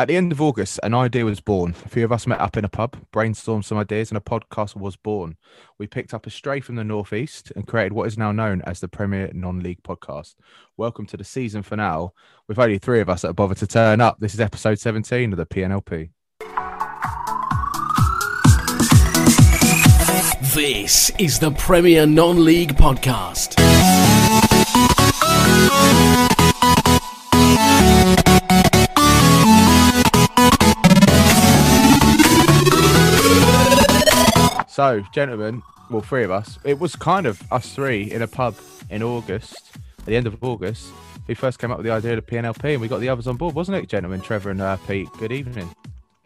[0.00, 1.74] At the end of August, an idea was born.
[1.84, 4.74] A few of us met up in a pub, brainstormed some ideas, and a podcast
[4.74, 5.36] was born.
[5.76, 8.80] We picked up a stray from the Northeast and created what is now known as
[8.80, 10.36] the Premier Non League Podcast.
[10.78, 12.08] Welcome to the season finale.
[12.48, 15.36] With only three of us that bothered to turn up, this is episode 17 of
[15.36, 16.08] the PNLP.
[20.54, 23.58] This is the Premier Non League Podcast.
[34.70, 38.54] So, gentlemen, well, three of us, it was kind of us three in a pub
[38.88, 40.92] in August, at the end of August,
[41.26, 43.26] who first came up with the idea of the PNLP, and we got the others
[43.26, 44.20] on board, wasn't it, gentlemen?
[44.20, 45.68] Trevor and uh, Pete, good evening.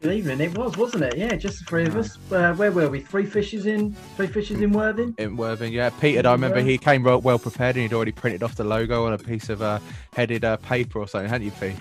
[0.03, 0.43] Good evening.
[0.43, 1.17] It was, wasn't it?
[1.17, 2.19] Yeah, just the three of us.
[2.31, 3.01] Uh, where were we?
[3.01, 3.95] Three fishes in.
[4.17, 5.15] Three fishes in Worthing.
[5.17, 5.89] In Worthing, yeah.
[5.89, 9.07] Peter, I remember he came well, well prepared and he'd already printed off the logo
[9.07, 9.79] on a piece of uh,
[10.13, 11.77] headed uh, paper or something, hadn't you, Pete?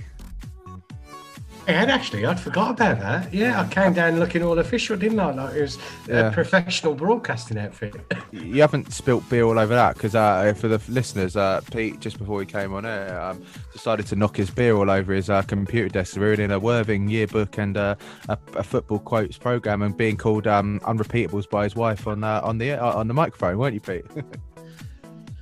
[1.68, 2.26] I had actually.
[2.26, 3.34] I'd forgot about that.
[3.34, 5.32] Yeah, I came down looking all official, didn't I?
[5.32, 6.28] Like it was Yeah.
[6.28, 7.96] a professional broadcasting outfit.
[8.34, 12.18] You haven't spilt beer all over that because uh, for the listeners, uh, Pete just
[12.18, 15.42] before he came on air um, decided to knock his beer all over his uh,
[15.44, 17.96] computer desk, ruining a Worthing yearbook and uh,
[18.30, 22.42] a, a football quotes program, and being called um, unrepeatables by his wife on uh,
[22.44, 24.06] on the uh, on the microphone, weren't you, Pete?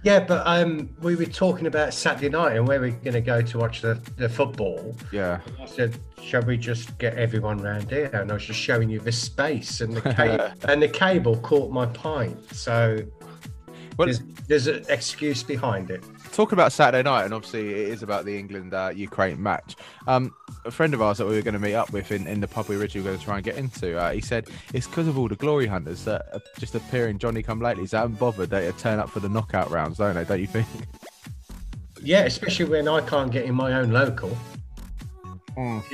[0.03, 3.41] yeah, but um, we were talking about Saturday night and where we're going to go
[3.41, 4.95] to watch the, the football.
[5.11, 5.39] yeah.
[5.59, 8.99] I said, "Shall we just get everyone round here?" And I was just showing you
[8.99, 12.37] the space and the cable, and the cable caught my pint.
[12.53, 12.99] So
[13.97, 16.03] Well, there's, there's an excuse behind it.
[16.31, 19.75] Talking about Saturday night, and obviously it is about the England uh, Ukraine match.
[20.07, 20.33] Um,
[20.65, 22.47] a friend of ours that we were going to meet up with in, in the
[22.47, 25.07] pub we originally were going to try and get into, uh, he said it's because
[25.07, 27.85] of all the glory hunters that uh, just appear in Johnny Come Lately.
[27.85, 28.49] So haven't bothered.
[28.49, 30.23] They turn up for the knockout rounds, don't they?
[30.23, 30.67] Don't you think?
[32.01, 34.29] Yeah, especially when I can't get in my own local,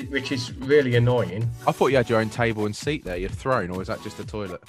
[0.10, 1.50] which is really annoying.
[1.68, 4.02] I thought you had your own table and seat there, your throne, or is that
[4.04, 4.64] just a toilet?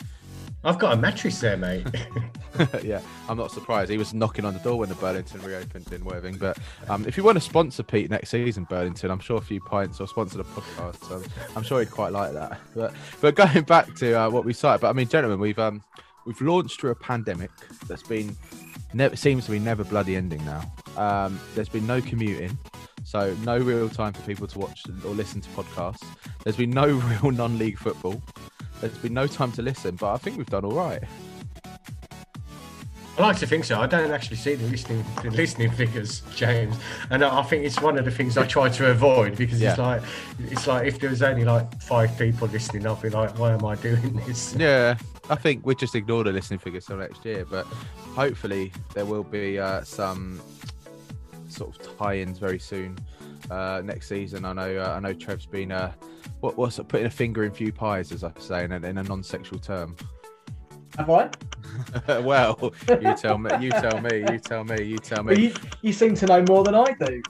[0.64, 1.86] I've got a mattress there, mate.
[2.82, 3.90] yeah, I'm not surprised.
[3.90, 6.36] He was knocking on the door when the Burlington reopened in Worthing.
[6.36, 6.58] But
[6.88, 10.00] um, if you want to sponsor Pete next season, Burlington, I'm sure a few pints
[10.00, 11.08] or sponsor the podcast.
[11.08, 11.22] So
[11.54, 12.58] I'm sure he'd quite like that.
[12.74, 15.82] But but going back to uh, what we started, but I mean, gentlemen, we've um
[16.26, 17.50] we've launched through a pandemic
[17.86, 18.36] that's been
[18.94, 20.72] never seems to be never bloody ending now.
[20.96, 22.58] Um, there's been no commuting.
[23.04, 26.04] So no real time for people to watch or listen to podcasts.
[26.44, 26.86] There's been no
[27.22, 28.20] real non-league football.
[28.80, 31.02] There's been no time to listen, but I think we've done all right.
[33.18, 33.80] I like to think so.
[33.80, 36.76] I don't actually see the listening the listening figures, James,
[37.10, 39.76] and I I think it's one of the things I try to avoid because it's
[39.78, 40.02] like
[40.38, 43.64] it's like if there was only like five people listening, I'll be like, why am
[43.64, 44.54] I doing this?
[44.54, 44.96] Yeah,
[45.28, 47.66] I think we just ignore the listening figures till next year, but
[48.14, 50.40] hopefully there will be uh, some
[51.48, 52.96] sort of tie-ins very soon
[53.50, 54.44] uh, next season.
[54.44, 55.92] I know, uh, I know Trev's been uh,
[56.40, 58.98] what, what's it, putting a finger in few pies, as I say, in a, in
[58.98, 59.96] a non-sexual term.
[60.96, 61.30] Have I?
[62.22, 65.48] well, you tell me, you tell me, you tell me, you tell Well, me.
[65.48, 67.22] you, you seem to know more than I do.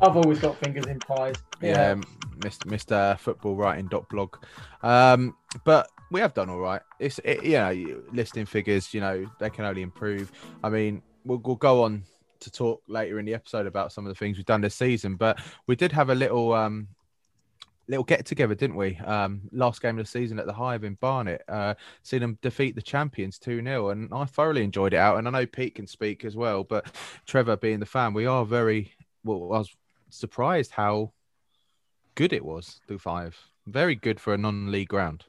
[0.00, 1.36] I've always got fingers in pies.
[1.60, 1.94] yeah,
[2.40, 2.64] Mr.
[2.66, 3.18] Mr.
[3.20, 4.36] Football Writing dot blog.
[4.82, 6.82] Um, but we have done all right.
[6.98, 8.92] It's it, you know you- listing figures.
[8.92, 10.32] You know they can only improve.
[10.64, 12.02] I mean, we'll, we'll go on
[12.42, 15.16] to talk later in the episode about some of the things we've done this season.
[15.16, 16.88] But we did have a little um
[17.88, 18.96] little get together, didn't we?
[18.98, 21.42] Um, last game of the season at the Hive in Barnet.
[21.48, 25.18] Uh, seen them defeat the champions two 0 and I thoroughly enjoyed it out.
[25.18, 26.86] And I know Pete can speak as well, but
[27.26, 28.92] Trevor being the fan, we are very
[29.24, 29.52] well.
[29.52, 29.74] I was
[30.10, 31.12] surprised how
[32.14, 32.80] good it was.
[32.86, 35.24] The Hive, very good for a non-league ground.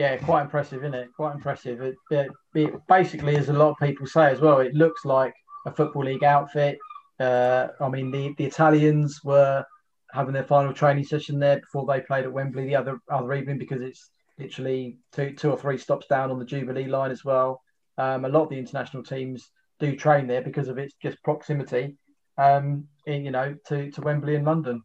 [0.00, 1.12] Yeah, quite impressive, isn't it?
[1.14, 1.82] Quite impressive.
[1.82, 5.34] It, it, it basically, as a lot of people say as well, it looks like
[5.66, 6.78] a football league outfit.
[7.20, 9.62] Uh, I mean, the, the Italians were
[10.10, 13.58] having their final training session there before they played at Wembley the other other evening
[13.58, 17.60] because it's literally two two or three stops down on the Jubilee line as well.
[17.98, 19.50] Um, a lot of the international teams
[19.80, 21.98] do train there because of its just proximity,
[22.38, 24.82] um, in, you know, to, to Wembley in London.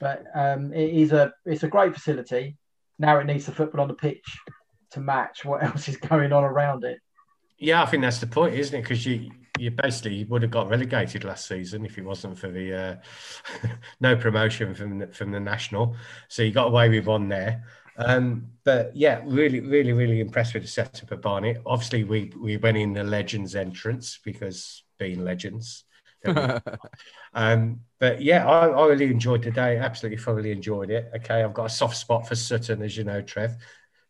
[0.00, 2.58] But um, it is a it's a great facility.
[3.00, 4.38] Now it needs the football on the pitch
[4.90, 7.00] to match what else is going on around it.
[7.58, 8.82] Yeah, I think that's the point, isn't it?
[8.82, 12.74] Because you you basically would have got relegated last season if it wasn't for the
[12.74, 12.96] uh,
[14.00, 15.96] no promotion from the, from the national.
[16.28, 17.64] So you got away with one there.
[17.96, 21.60] Um, but yeah, really, really, really impressed with the setup of Barnet.
[21.66, 25.84] Obviously, we we went in the legends entrance because being legends.
[27.34, 29.78] Um, but yeah, I, I really enjoyed the day.
[29.78, 31.10] Absolutely, thoroughly enjoyed it.
[31.16, 33.56] Okay, I've got a soft spot for Sutton, as you know, Trev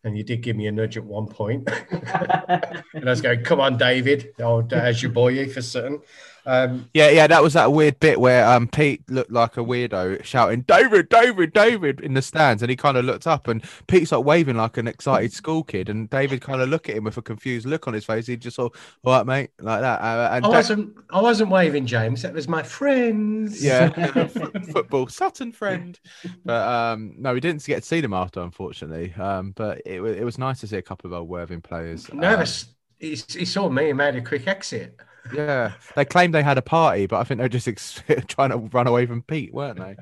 [0.04, 1.68] and you did give me a nudge at one point.
[1.90, 6.00] and I was going, "Come on, David, oh, as your boy for certain."
[6.46, 10.24] Um, yeah, yeah, that was that weird bit where um, Pete looked like a weirdo
[10.24, 14.12] shouting "David, David, David" in the stands, and he kind of looked up, and Pete's
[14.12, 17.16] like waving like an excited school kid, and David kind of looked at him with
[17.16, 18.26] a confused look on his face.
[18.26, 20.00] He just sort, "All right, mate," like that.
[20.00, 22.22] Uh, and I wasn't, I wasn't waving, James.
[22.22, 23.62] That was my friends.
[23.62, 23.90] Yeah,
[24.72, 25.98] football Sutton friend.
[26.44, 29.12] But um, no, we didn't get to see them after, unfortunately.
[29.14, 32.12] Um, but it, it was nice to see a couple of old Worthing players.
[32.12, 32.64] Nervous.
[32.64, 35.00] Um, he, he saw me and made a quick exit.
[35.32, 38.56] Yeah, they claimed they had a party, but I think they're just ex- trying to
[38.56, 39.96] run away from Pete, weren't they?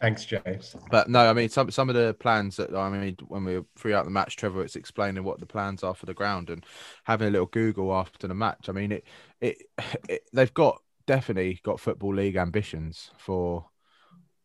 [0.00, 0.74] Thanks, James.
[0.90, 3.66] But no, I mean some some of the plans that I mean when we were
[3.76, 6.64] throughout the match, Trevor it's explaining what the plans are for the ground and
[7.04, 8.68] having a little Google after the match.
[8.68, 9.04] I mean it
[9.42, 9.58] it,
[10.08, 13.66] it they've got definitely got football league ambitions for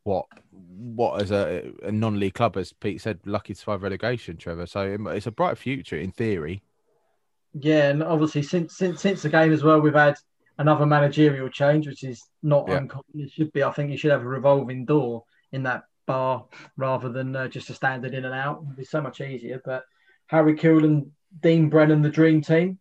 [0.04, 4.68] what what as a, a non-league club, as Pete said, lucky to survive relegation, Trevor.
[4.68, 6.64] So it's a bright future in theory.
[7.58, 10.16] Yeah, and obviously since since since the game as well, we've had
[10.58, 12.78] another managerial change, which is not yeah.
[12.78, 13.06] uncommon.
[13.14, 13.64] It should be.
[13.64, 15.24] I think you should have a revolving door
[15.54, 18.62] in that bar rather than uh, just a standard in and out.
[18.64, 19.62] It'd be so much easier.
[19.64, 19.84] But
[20.28, 22.78] Harry and Dean Brennan, the dream team.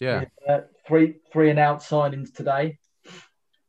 [0.00, 0.20] Yeah.
[0.20, 2.78] With, uh, three three and out signings today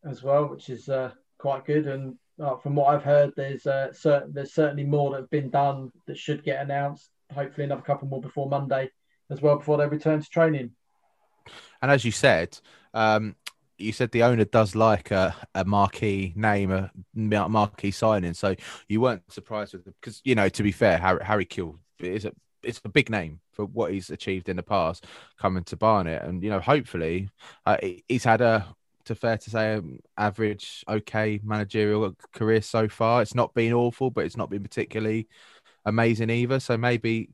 [0.06, 1.86] as well, which is uh, quite good.
[1.86, 5.50] And uh, from what I've heard, there's uh, certain, there's certainly more that have been
[5.50, 7.09] done that should get announced.
[7.33, 8.89] Hopefully, another couple more before Monday
[9.30, 10.72] as well before they return to training.
[11.81, 12.60] And as you said,
[12.94, 13.36] um,
[13.78, 18.34] you said the owner does like a, a marquee name, a marquee signing.
[18.34, 18.56] So
[18.88, 22.34] you weren't surprised with because you know, to be fair, Harry, Harry Kewell is a
[22.62, 25.06] it's a big name for what he's achieved in the past
[25.40, 27.30] coming to Barnet, and you know, hopefully,
[27.66, 27.78] uh,
[28.08, 28.75] he's had a
[29.06, 33.22] to fair to say um, average, okay managerial career so far.
[33.22, 35.28] It's not been awful, but it's not been particularly
[35.86, 36.60] amazing either.
[36.60, 37.30] So maybe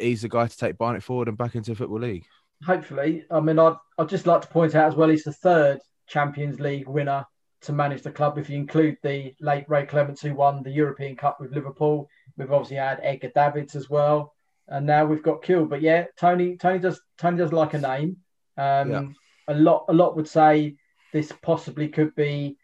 [0.00, 2.26] he's the guy to take Barnet forward and back into the Football League.
[2.64, 3.24] Hopefully.
[3.30, 6.60] I mean, I'd, I'd just like to point out as well, he's the third Champions
[6.60, 7.26] League winner
[7.62, 8.38] to manage the club.
[8.38, 12.52] If you include the late Ray Clemence, who won the European Cup with Liverpool, we've
[12.52, 14.34] obviously had Edgar Davids as well,
[14.68, 15.68] and now we've got Kewell.
[15.68, 18.18] But yeah, Tony, Tony does, Tony does like a name.
[18.56, 19.02] Um, yeah.
[19.48, 20.76] A lot, a lot would say
[21.12, 22.56] this possibly could be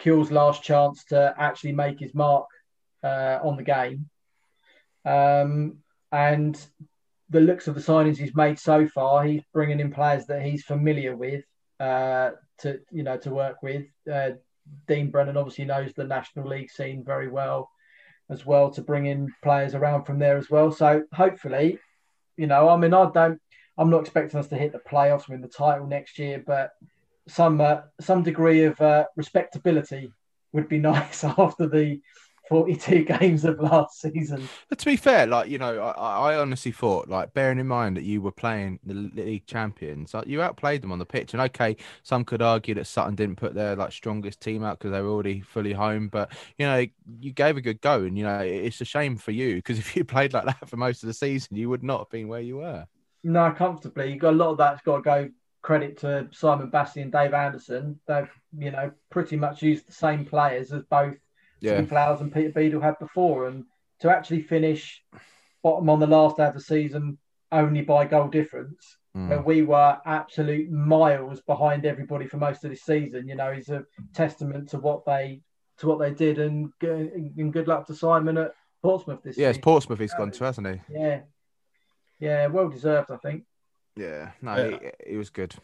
[0.00, 2.46] Kewell's last chance to actually make his mark
[3.02, 4.08] uh, on the game.
[5.04, 5.78] Um,
[6.12, 6.58] and
[7.30, 10.64] the looks of the signings he's made so far, he's bringing in players that he's
[10.64, 11.44] familiar with
[11.78, 13.86] uh, to you know to work with.
[14.10, 14.30] Uh,
[14.86, 17.70] Dean Brennan obviously knows the National League scene very well,
[18.28, 20.70] as well to bring in players around from there as well.
[20.70, 21.78] So hopefully,
[22.36, 23.40] you know, I mean, I don't,
[23.76, 26.70] I'm not expecting us to hit the playoffs, win the title next year, but
[27.28, 30.12] some uh, some degree of uh, respectability
[30.52, 32.00] would be nice after the
[32.50, 34.46] 42 games of last season.
[34.68, 37.96] But to be fair, like you know, I, I, honestly thought, like bearing in mind
[37.96, 41.32] that you were playing the league champions, like you outplayed them on the pitch.
[41.32, 44.90] And okay, some could argue that Sutton didn't put their like strongest team out because
[44.90, 46.08] they were already fully home.
[46.08, 46.84] But you know,
[47.20, 49.96] you gave a good go, and you know, it's a shame for you because if
[49.96, 52.40] you played like that for most of the season, you would not have been where
[52.40, 52.84] you were.
[53.22, 54.12] No, comfortably.
[54.12, 55.28] You got a lot of that's got to go
[55.62, 58.00] credit to Simon Bassey and Dave Anderson.
[58.08, 61.16] They've you know pretty much used the same players as both
[61.60, 61.84] yeah.
[61.84, 63.46] Flowers and Peter Beadle had before.
[63.46, 63.64] And
[64.00, 65.02] to actually finish
[65.62, 67.18] bottom on the last day of the season
[67.52, 69.28] only by goal difference, mm.
[69.28, 73.68] where we were absolute miles behind everybody for most of the season, you know, is
[73.68, 75.40] a testament to what they
[75.78, 76.38] to what they did.
[76.38, 78.52] And, and good luck to Simon at
[78.82, 79.46] Portsmouth this year.
[79.46, 80.80] yeah, it's Portsmouth he's gone to, hasn't he?
[80.90, 81.20] Yeah.
[82.18, 83.44] Yeah, well deserved, I think.
[83.96, 84.90] Yeah, no, yeah.
[85.04, 85.54] He, he was good.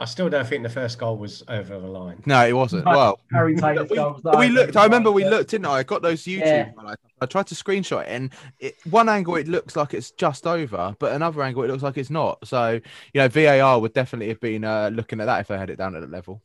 [0.00, 2.22] I still don't think the first goal was over the line.
[2.24, 2.84] No, it wasn't.
[2.84, 4.76] Well, Harry Taylor's we, goal we looked.
[4.76, 5.78] I remember we looked, didn't I?
[5.78, 6.40] I got those YouTube.
[6.40, 6.70] Yeah.
[6.78, 10.46] I, I, tried to screenshot it, and it, one angle it looks like it's just
[10.46, 12.46] over, but another angle it looks like it's not.
[12.46, 12.80] So
[13.12, 15.76] you know, VAR would definitely have been uh, looking at that if they had it
[15.76, 16.42] down at a level.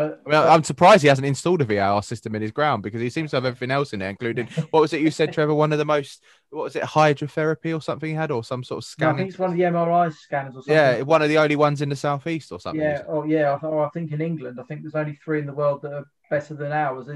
[0.00, 3.02] But, I mean, I'm surprised he hasn't installed a VAR system in his ground because
[3.02, 5.52] he seems to have everything else in there, including what was it you said, Trevor?
[5.52, 8.78] One of the most, what was it, hydrotherapy or something he had, or some sort
[8.78, 9.10] of scanning?
[9.10, 10.74] No, I think it's one of the MRI scanners or something.
[10.74, 12.80] Yeah, one of the only ones in the southeast or something.
[12.80, 13.58] Yeah, oh yeah.
[13.62, 16.06] I, I think in England, I think there's only three in the world that are
[16.30, 17.10] better than ours.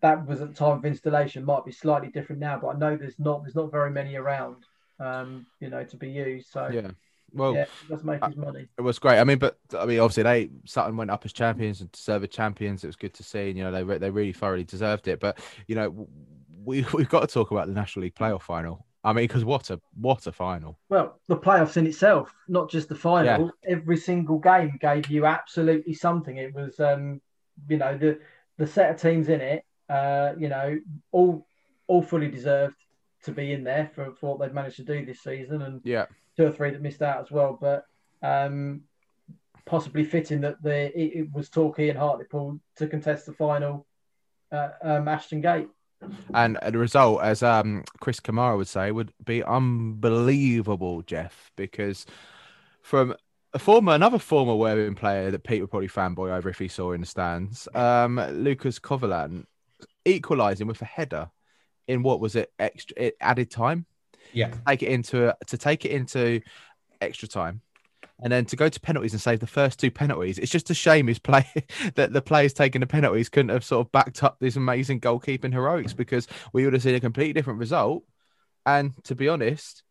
[0.00, 1.44] that was at the time of installation.
[1.44, 4.58] Might be slightly different now, but I know there's not there's not very many around.
[5.00, 6.52] Um, you know, to be used.
[6.52, 6.92] So yeah.
[7.32, 8.68] Well, yeah, does make his money.
[8.78, 9.18] it was great.
[9.18, 12.84] I mean, but I mean, obviously they Sutton went up as champions and deserved champions.
[12.84, 15.20] It was good to see, and you know they re- they really thoroughly deserved it.
[15.20, 16.08] But you know,
[16.64, 18.86] we we've got to talk about the National League playoff final.
[19.04, 20.78] I mean, because what a what a final!
[20.88, 23.52] Well, the playoffs in itself, not just the final.
[23.64, 26.36] Every single game gave you absolutely something.
[26.36, 27.20] It was, um,
[27.68, 28.18] you know, the
[28.56, 30.78] the set of teams in it, uh, you know,
[31.12, 31.46] all
[31.86, 32.74] all fully deserved
[33.22, 36.06] to be in there for, for what they've managed to do this season, and Yeah,
[36.38, 37.58] two or three that missed out as well.
[37.60, 37.84] But
[38.22, 38.82] um,
[39.66, 43.86] possibly fitting that the it, it was Torquay and Hartlepool to contest the final
[44.52, 45.68] at um, Ashton Gate.
[46.32, 52.06] and the result, as um Chris Kamara would say, would be unbelievable, Jeff, because
[52.82, 53.14] from
[53.52, 56.92] a former another former Worthing player that Pete would probably fanboy over if he saw
[56.92, 59.44] in the stands, um, Lucas Covolan
[60.04, 61.30] equalising with a header
[61.88, 63.86] in what was it extra it added time
[64.32, 64.52] Yeah.
[64.66, 66.40] take it into to take it into
[67.00, 67.62] extra time
[68.20, 70.38] and then to go to penalties and save the first two penalties.
[70.38, 71.46] It's just a shame his play
[71.94, 75.52] that the players taking the penalties couldn't have sort of backed up this amazing goalkeeping
[75.52, 78.04] heroics because we would have seen a completely different result.
[78.66, 79.82] And to be honest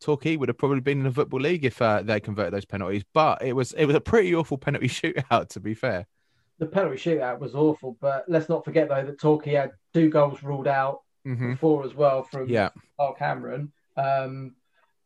[0.00, 3.04] Torquay would have probably been in the football league if uh, they converted those penalties
[3.14, 6.06] but it was it was a pretty awful penalty shootout to be fair.
[6.58, 10.42] The penalty shootout was awful, but let's not forget though that Torquay had two goals
[10.42, 11.52] ruled out Mhm.
[11.52, 14.54] before as well from yeah Carl Cameron, um,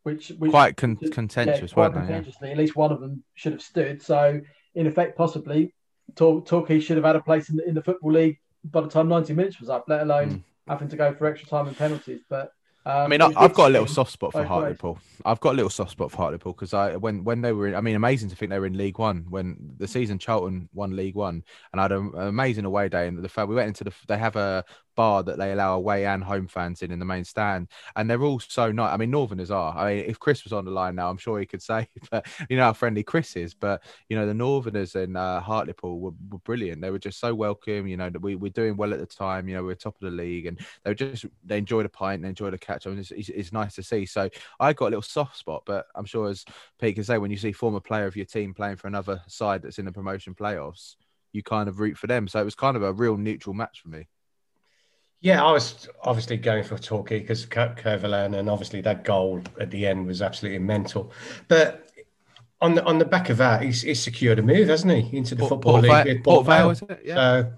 [0.03, 2.15] which, which quite con- yeah, contentious quite weren't they
[2.47, 2.53] yeah.
[2.53, 4.03] At least one of them should have stood.
[4.03, 4.41] So,
[4.75, 5.75] in effect, possibly,
[6.17, 8.89] Tor- Torquay should have had a place in the, in the football league by the
[8.89, 10.43] time 90 minutes was up, let alone Mm.
[10.67, 12.23] having to go for extra time and penalties.
[12.29, 12.53] But
[12.87, 14.45] um, I mean, I, was I've got a little soft spot for.
[14.45, 14.99] Hartlepool.
[15.25, 17.75] I've got a little soft spot for Hartlepool because I when when they were in,
[17.75, 20.97] I mean, amazing to think they were in League One when the season Charlton won
[20.97, 23.07] League One, and I had an amazing away day.
[23.07, 24.65] And the fact we went into the they have a
[24.99, 28.25] bar that they allow away and home fans in in the main stand, and they're
[28.25, 28.93] all so nice.
[28.93, 29.73] I mean, Northerners are.
[29.78, 32.26] I mean, if Chris was on the line now, I'm sure he could say, but
[32.50, 33.55] you know how friendly Chris is.
[33.55, 36.83] But you know, the Northerners in uh, Hartlepool were, were brilliant.
[36.83, 37.87] They were just so welcome.
[37.87, 39.49] You know, that we were doing well at the time.
[39.49, 41.88] You know, we were top of the league, and they were just they enjoyed a
[41.88, 42.87] pint, they enjoyed a catch.
[42.87, 44.05] I mean, it's, it's, it's nice to see.
[44.05, 44.28] So
[44.59, 46.45] I got a little soft spot, but I'm sure as
[46.81, 49.62] Pete can say, when you see former player of your team playing for another side
[49.62, 50.97] that's in the promotion playoffs,
[51.33, 52.26] you kind of root for them.
[52.26, 54.09] So it was kind of a real neutral match for me.
[55.21, 59.87] Yeah, I was obviously going for Torquay because Covolan, and obviously that goal at the
[59.87, 61.13] end was absolutely mental.
[61.49, 61.91] But
[62.61, 65.35] on the on the back of that, he's, he's secured a move, hasn't he, into
[65.35, 67.01] the Port- football Port league Port Port Vale, is it?
[67.05, 67.15] Yeah.
[67.15, 67.53] So,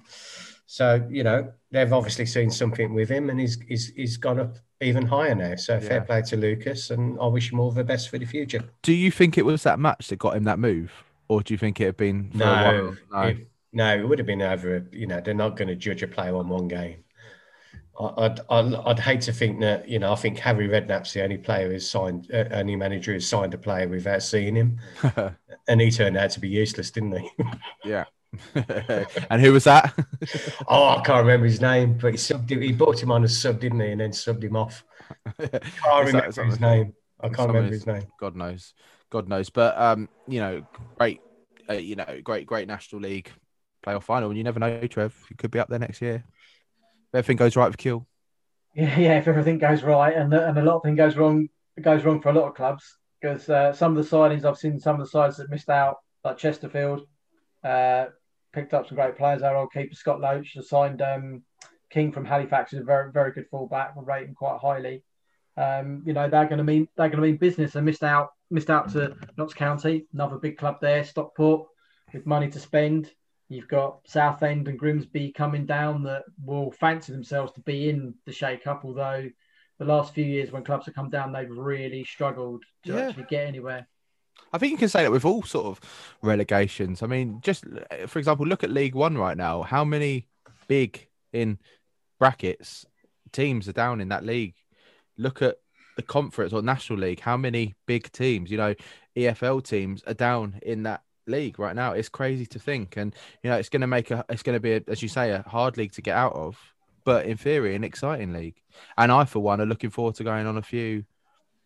[0.66, 4.56] so you know they've obviously seen something with him, and he's he's, he's gone up
[4.80, 5.54] even higher now.
[5.56, 8.64] So fair play to Lucas, and I wish him all the best for the future.
[8.82, 10.92] Do you think it was that match that got him that move,
[11.28, 12.96] or do you think it had been a No,
[13.28, 14.76] it, no, it would have been over.
[14.76, 17.04] a- You know, they're not going to judge a player on one game.
[18.00, 19.88] I'd, I'd, I'd hate to think that.
[19.88, 23.28] You know, I think Harry Redknapp's the only player who's signed, uh, only manager who's
[23.28, 24.78] signed a player without seeing him,
[25.68, 27.30] and he turned out to be useless, didn't he?
[27.84, 28.04] yeah.
[29.30, 29.92] and who was that?
[30.68, 33.28] oh, I can't remember his name, but he subbed him, he bought him on a
[33.28, 34.84] sub, didn't he, and then subbed him off.
[35.38, 36.94] I can't remember his name.
[37.20, 38.06] I can't Someone remember his name.
[38.18, 38.72] God knows,
[39.10, 39.50] God knows.
[39.50, 40.66] But um, you know,
[40.96, 41.20] great,
[41.68, 43.30] uh, you know, great, great National League
[43.84, 45.14] playoff final, and you never know, Trev.
[45.28, 46.24] You could be up there next year.
[47.12, 48.06] Everything goes right for Kill.
[48.74, 51.48] Yeah, yeah, if everything goes right, and and a lot of things goes wrong,
[51.80, 54.78] goes wrong for a lot of clubs because uh, some of the signings I've seen,
[54.78, 57.02] some of the sides that missed out, like Chesterfield,
[57.64, 58.06] uh,
[58.52, 59.42] picked up some great players.
[59.42, 61.42] Our old keeper Scott Loach signed um,
[61.90, 63.96] King from Halifax, who's a very very good fullback.
[63.96, 65.02] We rate him quite highly.
[65.56, 67.72] Um, you know they're going to mean they're going to mean business.
[67.72, 71.66] They missed out missed out to Notts County, another big club there, Stockport,
[72.12, 73.10] with money to spend.
[73.50, 78.32] You've got Southend and Grimsby coming down that will fancy themselves to be in the
[78.32, 79.28] shake up, although
[79.80, 83.08] the last few years when clubs have come down, they've really struggled to Yeah.
[83.08, 83.88] actually get anywhere.
[84.52, 85.80] I think you can say that with all sort of
[86.22, 87.02] relegations.
[87.02, 87.64] I mean, just
[88.06, 89.62] for example, look at League One right now.
[89.62, 90.28] How many
[90.68, 91.58] big in
[92.20, 92.86] brackets
[93.32, 94.54] teams are down in that league?
[95.18, 95.56] Look at
[95.96, 97.20] the conference or national league.
[97.20, 98.76] How many big teams, you know,
[99.16, 101.92] EFL teams are down in that league right now?
[101.92, 104.60] It's crazy to think, and you know, it's going to make a, it's going to
[104.60, 106.58] be, a, as you say, a hard league to get out of,
[107.04, 108.56] but in theory, an exciting league.
[108.98, 111.04] And I, for one, are looking forward to going on a few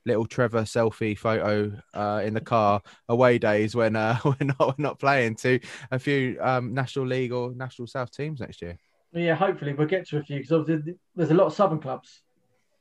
[0.06, 4.74] little Trevor selfie photo uh, in the car away days when uh, we're not we're
[4.78, 5.58] not playing to
[5.90, 8.78] a few um, National League or National South teams next year.
[9.12, 12.20] Yeah, hopefully we'll get to a few because obviously there's a lot of southern clubs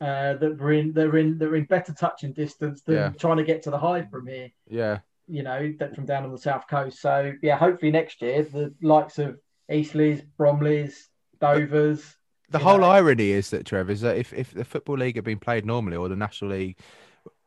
[0.01, 3.09] uh, that were in they're in they're in better touching distance than Yeah.
[3.17, 4.49] trying to get to the Hive from here.
[4.67, 6.99] Yeah, You know, that from down on the south coast.
[6.99, 9.39] So yeah, hopefully next year the likes of
[9.71, 11.07] Eastleighs, Bromleys,
[11.39, 12.17] Dovers.
[12.49, 12.89] the whole know.
[12.89, 15.97] irony is that Trevor is that if, if the football league had been played normally
[15.97, 16.77] or the National League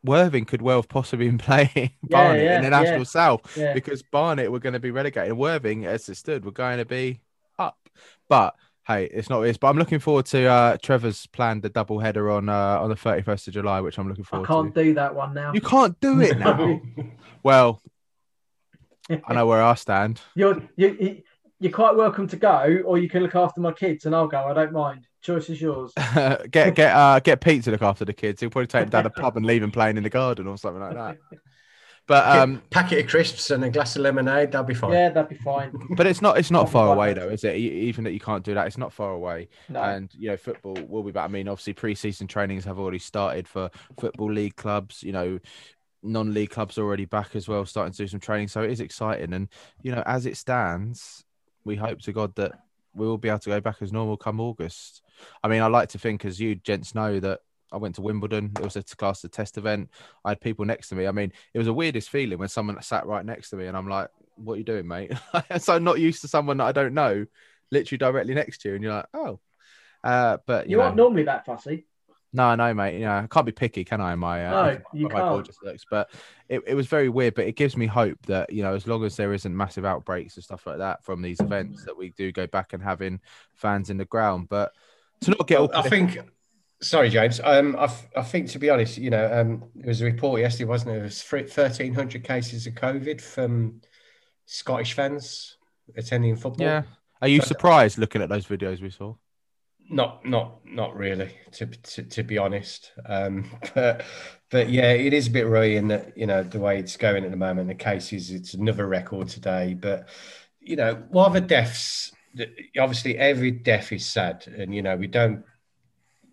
[0.06, 3.04] Worthing could well have possibly been playing Barnet yeah, in the National yeah.
[3.04, 5.37] South because Barnet were going to be relegated.
[5.37, 7.21] Worthing, as it stood, were going to be
[7.59, 7.76] up.
[8.28, 8.54] But
[8.87, 9.57] hey, it's not this.
[9.57, 12.95] But I'm looking forward to uh, Trevor's planned the double header on uh, on the
[12.97, 14.45] 31st of July, which I'm looking forward.
[14.45, 14.85] I can't to.
[14.85, 15.52] do that one now.
[15.52, 16.81] You can't do it now.
[17.43, 17.83] well,
[19.11, 20.21] I know where I stand.
[20.35, 21.23] You're you, you
[21.59, 24.45] you're quite welcome to go, or you can look after my kids and I'll go.
[24.45, 25.07] I don't mind.
[25.23, 25.93] Choice is yours.
[26.50, 28.40] get get uh, get Pete to look after the kids.
[28.40, 30.57] He'll probably take them down the pub and leave them playing in the garden or
[30.59, 31.19] something like that.
[32.07, 34.93] But um, packet of crisps and a glass of lemonade, that'll be fine.
[34.93, 35.73] Yeah, that'd be fine.
[35.97, 37.57] but it's not it's not Not far away though, is it?
[37.57, 39.49] Even that you can't do that, it's not far away.
[39.69, 39.83] No.
[39.83, 41.25] And you know, football will be back.
[41.25, 45.03] I mean, obviously, pre-season trainings have already started for football league clubs.
[45.03, 45.41] You know,
[46.05, 48.49] non-league clubs already back as well, starting to do some training.
[48.49, 49.33] So it is exciting.
[49.33, 49.49] And
[49.83, 51.25] you know, as it stands,
[51.65, 52.53] we hope to God that
[52.95, 55.03] we will be able to go back as normal come August.
[55.43, 57.41] I mean, I like to think, as you gents know, that
[57.76, 58.52] I went to Wimbledon.
[58.59, 59.90] It was a class a test event.
[60.25, 61.06] I had people next to me.
[61.06, 63.76] I mean, it was the weirdest feeling when someone sat right next to me, and
[63.76, 65.12] I'm like, "What are you doing, mate?"
[65.59, 67.26] so I'm not used to someone that I don't know,
[67.71, 69.40] literally directly next to you, and you're like, "Oh."
[70.02, 71.87] Uh, but you, You aren't normally that fussy.
[72.33, 72.95] no, no, mate.
[72.95, 74.14] You know, I can't be picky, can I?
[74.14, 75.28] in My uh, No, you my can't.
[75.28, 76.11] gorgeous looks, but
[76.49, 77.35] it, it was very weird.
[77.35, 80.37] But it gives me hope that you know, as long as there isn't massive outbreaks
[80.37, 83.21] and stuff like that from these events, that we do go back and having
[83.54, 84.49] fans in the ground.
[84.49, 84.73] But
[85.23, 86.18] to not get all, I think.
[86.83, 87.40] Sorry, James.
[87.42, 90.88] Um, I, think to be honest, you know, um, there was a report yesterday, wasn't
[90.88, 90.97] there?
[90.97, 93.80] There was thirteen hundred cases of COVID from
[94.45, 95.56] Scottish fans
[95.97, 96.66] attending football.
[96.66, 96.83] yeah.
[97.23, 99.14] Are you But- surprised looking at those videos we saw?
[99.88, 101.30] Not, not, not really.
[101.52, 104.04] To to, to be honest, um, but
[104.50, 107.30] but yeah, it is a bit worrying that you know the way it's going at
[107.30, 107.68] the moment.
[107.68, 109.75] The cases, it's another record today.
[109.75, 110.09] But
[110.61, 112.12] you know, while the deaths,
[112.78, 115.45] obviously every death is sad, and you know we don't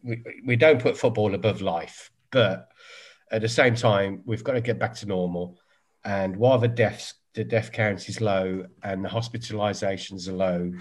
[0.03, 2.69] we, we don't put football above life, but
[3.31, 5.57] at the same time, we've got to get back to normal.
[6.03, 10.74] And while the deaths, the death count is low and the hospitalizations are low,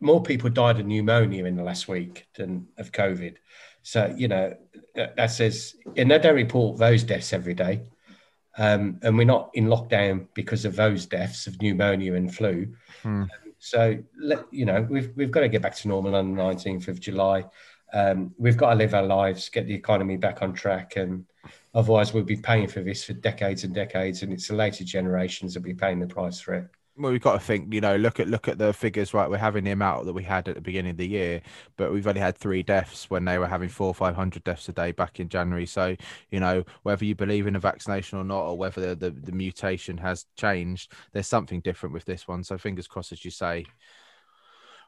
[0.00, 3.36] more people died of pneumonia in the last week than of COVID.
[3.82, 4.54] So, you know,
[4.94, 7.82] that that says, and they don't report those deaths every day.
[8.56, 12.74] Um, and we're not in lockdown because of those deaths of pneumonia and flu.
[13.02, 13.24] Hmm.
[13.60, 16.88] So, let, you know, we've, we've got to get back to normal on the 19th
[16.88, 17.44] of July.
[17.92, 20.96] Um, we've got to live our lives, get the economy back on track.
[20.96, 21.24] And
[21.74, 24.22] otherwise, we'll be paying for this for decades and decades.
[24.22, 26.68] And it's the later generations that will be paying the price for it.
[26.98, 29.30] Well, we've got to think, you know, look at look at the figures, right?
[29.30, 31.42] We're having the amount that we had at the beginning of the year,
[31.76, 34.68] but we've only had three deaths when they were having four or five hundred deaths
[34.68, 35.64] a day back in January.
[35.64, 35.94] So,
[36.32, 39.30] you know, whether you believe in a vaccination or not, or whether the, the, the
[39.30, 42.42] mutation has changed, there's something different with this one.
[42.42, 43.66] So, fingers crossed, as you say,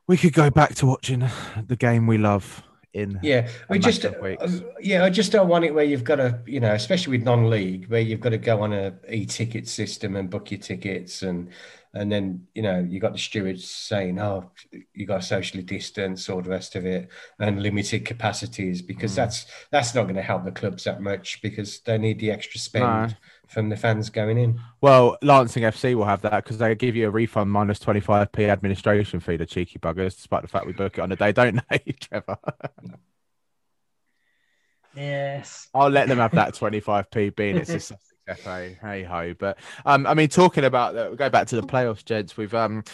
[0.08, 1.24] we could go back to watching
[1.64, 4.62] the game we love in Yeah, we just matter of weeks.
[4.62, 7.24] uh, yeah, I just don't want it where you've got to, you know, especially with
[7.24, 11.50] non-league, where you've got to go on a e-ticket system and book your tickets, and
[11.92, 14.50] and then you know you got the stewards saying, oh,
[14.94, 19.16] you got to socially distance, all the rest of it, and limited capacities, because mm.
[19.16, 22.60] that's that's not going to help the clubs that much because they need the extra
[22.60, 23.08] spend No.
[23.48, 24.60] from the fans going in.
[24.80, 29.18] Well, Lancing FC will have that because they give you a refund minus 25p administration
[29.18, 31.78] fee, the cheeky buggers, despite the fact we book it on the day, don't they,
[32.00, 32.38] Trevor?
[34.94, 35.68] Yes.
[35.74, 37.96] I'll let them have that 25p being it's a
[38.28, 39.34] Sussex Hey ho.
[39.38, 42.36] But um, I mean, talking about that, go back to the playoffs, gents.
[42.36, 42.84] We've um,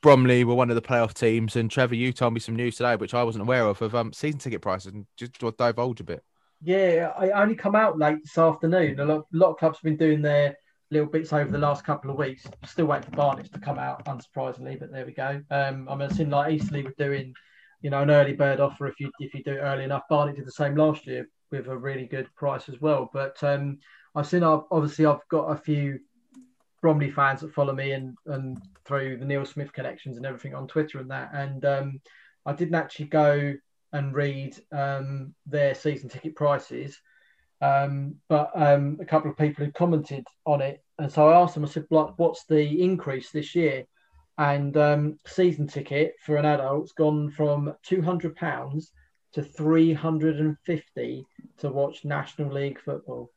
[0.00, 2.96] Bromley were one of the playoff teams, and Trevor, you told me some news today,
[2.96, 6.22] which I wasn't aware of, of um, season ticket prices, and just divulge a bit.
[6.62, 8.98] Yeah, I only come out late this afternoon.
[9.00, 10.56] A lot, a lot of clubs have been doing their
[10.90, 12.46] little bits over the last couple of weeks.
[12.64, 15.42] Still waiting for Barnet to come out, unsurprisingly, but there we go.
[15.50, 17.34] Um, I mean, I've seen like Eastleigh were doing,
[17.82, 20.02] you know, an early bird offer if you if you do it early enough.
[20.08, 23.10] Barnet did the same last year with a really good price as well.
[23.12, 23.78] But um,
[24.18, 26.00] I've seen, obviously, I've got a few
[26.82, 30.66] Bromley fans that follow me and and through the Neil Smith connections and everything on
[30.66, 31.30] Twitter and that.
[31.32, 32.00] And um,
[32.44, 33.54] I didn't actually go
[33.92, 37.00] and read um, their season ticket prices.
[37.60, 41.54] Um, but um, a couple of people had commented on it, and so I asked
[41.54, 41.64] them.
[41.64, 43.84] I said, "Like, what's the increase this year?"
[44.36, 48.90] And um, season ticket for an adult's gone from two hundred pounds
[49.34, 51.24] to three hundred and fifty
[51.58, 53.30] to watch National League football.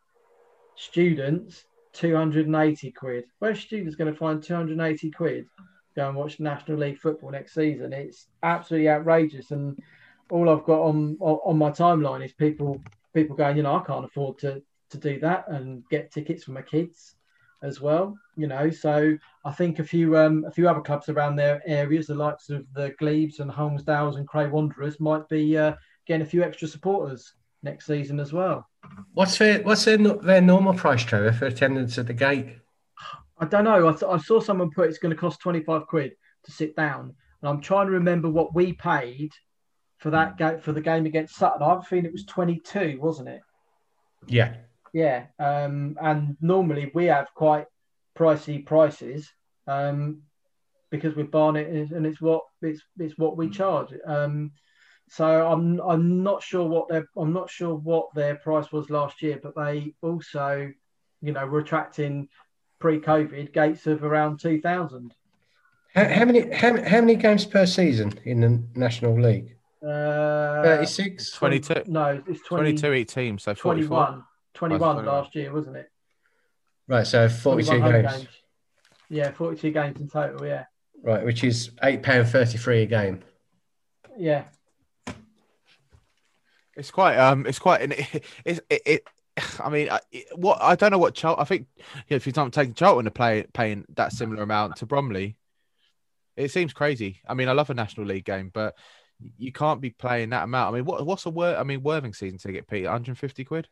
[0.81, 3.25] Students, two hundred and eighty quid.
[3.37, 5.45] Where's students going to find two hundred and eighty quid?
[5.95, 7.93] Go and watch National League football next season.
[7.93, 9.79] It's absolutely outrageous, and
[10.31, 12.81] all I've got on on on my timeline is people
[13.13, 16.51] people going, you know, I can't afford to to do that and get tickets for
[16.51, 17.13] my kids
[17.61, 18.17] as well.
[18.35, 19.15] You know, so
[19.45, 22.65] I think a few um a few other clubs around their areas, the likes of
[22.73, 25.75] the Glebes and Holmesdales and Cray Wanderers, might be uh,
[26.07, 27.33] getting a few extra supporters
[27.63, 28.67] next season as well.
[29.13, 32.58] What's their what's their, their normal price, Trevor, for attendance at the gate?
[33.39, 33.88] I don't know.
[33.88, 37.15] I, th- I saw someone put it's going to cost 25 quid to sit down.
[37.41, 39.32] And I'm trying to remember what we paid
[39.97, 41.63] for that game for the game against Sutton.
[41.63, 43.41] I have a feeling it was 22, wasn't it?
[44.28, 44.56] Yeah,
[44.93, 45.26] Yeah.
[45.39, 47.65] Um, and normally we have quite
[48.17, 49.32] pricey prices
[49.65, 50.21] um,
[50.91, 53.89] because with Barnet and it's what it's it's what we charge.
[54.06, 54.52] Um,
[55.12, 59.21] so I'm I'm not sure what their I'm not sure what their price was last
[59.21, 60.71] year, but they also,
[61.21, 62.30] you know, were attracting
[62.80, 65.13] pre-COVID gates of around two thousand.
[65.93, 69.58] how, how many how, how many games per season in the National League?
[69.84, 71.32] Uh, Thirty six.
[71.32, 73.88] 22, No, it's 20, 22 each team, so 44.
[73.89, 75.06] 21, 21 21.
[75.06, 75.91] last year, wasn't it?
[76.88, 78.28] Right, so forty two 21 home games.
[79.10, 80.47] Yeah, 42 games in total.
[80.47, 80.63] Yeah.
[81.04, 83.24] Right, which is eight pound thirty three a game.
[84.17, 84.45] Yeah.
[86.81, 87.93] It's quite um, it's quite an
[88.45, 88.81] it's it.
[88.85, 89.07] it
[89.59, 89.99] I mean, I,
[90.33, 91.41] what I don't know what Charlton.
[91.41, 94.87] I think you know, if you're taking Charlton to play paying that similar amount to
[94.87, 95.37] Bromley,
[96.35, 97.21] it seems crazy.
[97.27, 98.75] I mean, I love a National League game, but
[99.37, 100.73] you can't be playing that amount.
[100.73, 101.57] I mean, what what's a word?
[101.57, 103.67] I mean, Worthing season ticket, Pete, 150 quid.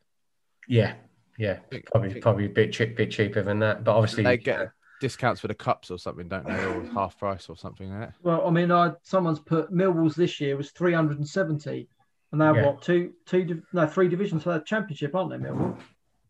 [0.67, 0.93] Yeah,
[1.39, 1.57] yeah,
[1.91, 4.69] probably probably a bit cheap, bit cheaper than that, but obviously They get
[5.01, 8.13] discounts for the cups or something, don't they, or half price or something like that.
[8.21, 11.89] Well, I mean, I someone's put Millwall's this year was 370,
[12.31, 12.65] and they're Yeah.
[12.65, 15.77] what two, two, no, three divisions for the championship, aren't they, Millwall?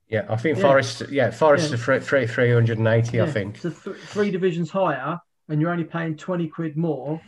[0.07, 0.63] Yeah, I think Yeah.
[0.63, 1.03] Forest.
[1.12, 1.75] Yeah, Forest Yeah.
[1.75, 3.57] are three, three, 380, I think.
[3.57, 7.21] So th- three divisions higher, and you're only paying 20 quid more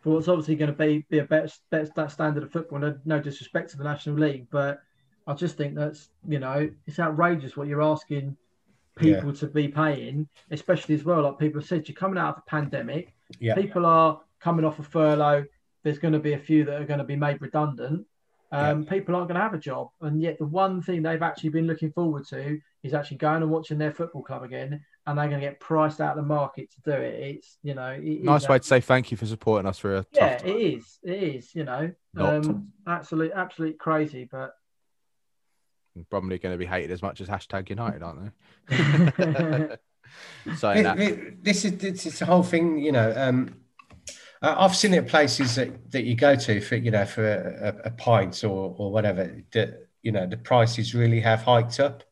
[0.00, 2.78] for what's obviously going to be be a better, better that standard of football.
[2.78, 4.80] No, no disrespect to the National League, but
[5.26, 8.36] I just think that's you know it's outrageous what you're asking
[8.96, 11.22] people to be paying, especially as well.
[11.22, 13.14] Like people have said, you're coming out of a pandemic.
[13.38, 15.44] Yeah, people are coming off a furlough.
[15.86, 18.04] There's going to be a few that are going to be made redundant.
[18.50, 21.50] Um, People aren't going to have a job, and yet the one thing they've actually
[21.50, 25.28] been looking forward to is actually going and watching their football club again, and they're
[25.28, 27.14] going to get priced out of the market to do it.
[27.36, 29.94] It's you know, it is Nice way to say thank you for supporting us for
[29.98, 30.60] a Yeah, tough it time.
[30.60, 30.98] is.
[31.04, 31.54] It is.
[31.54, 32.34] You know, Not.
[32.34, 34.54] um, absolute, absolute crazy, but
[36.10, 38.32] probably going to be hated as much as hashtag United, aren't
[38.68, 39.76] they?
[40.56, 42.80] so Thi- this is this is the whole thing.
[42.80, 43.54] You know, um,
[44.46, 47.88] uh, I've seen it places that, that you go to for you know for a,
[47.88, 49.42] a, pint or or whatever.
[49.52, 52.04] That you know the prices really have hiked up,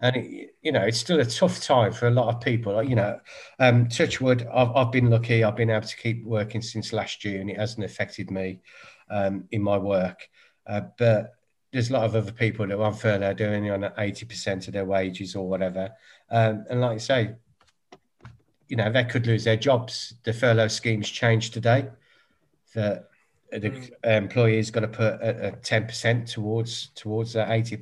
[0.00, 2.80] and it, you know it's still a tough time for a lot of people.
[2.82, 3.20] You know,
[3.58, 5.42] um, Touchwood, I've I've been lucky.
[5.42, 7.48] I've been able to keep working since last June.
[7.48, 8.60] It hasn't affected me
[9.10, 10.28] um, in my work,
[10.66, 11.32] uh, but
[11.72, 14.86] there's a lot of other people that are on furlough doing on 80% of their
[14.86, 15.90] wages or whatever.
[16.30, 17.34] Um, and like I say,
[18.68, 20.14] you know, they could lose their jobs.
[20.24, 21.88] The furlough schemes changed today.
[22.74, 23.04] The,
[23.50, 27.78] the employee's got to put a, a 10% towards towards that 80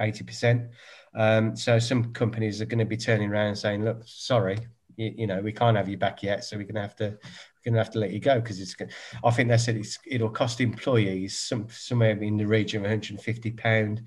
[0.00, 0.70] 80%.
[1.14, 4.58] Um, so some companies are going to be turning around and saying, "Look, sorry,
[4.96, 7.04] you, you know, we can't have you back yet, so we're going to have to
[7.10, 8.74] we're going to have to let you go because it's.
[8.74, 8.90] gonna-
[9.22, 13.50] I think they said it's, it'll cost employees some somewhere in the region of 150
[13.52, 14.02] pound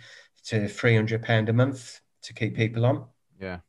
[0.45, 3.05] to 300 pound a month to keep people on
[3.39, 3.59] yeah.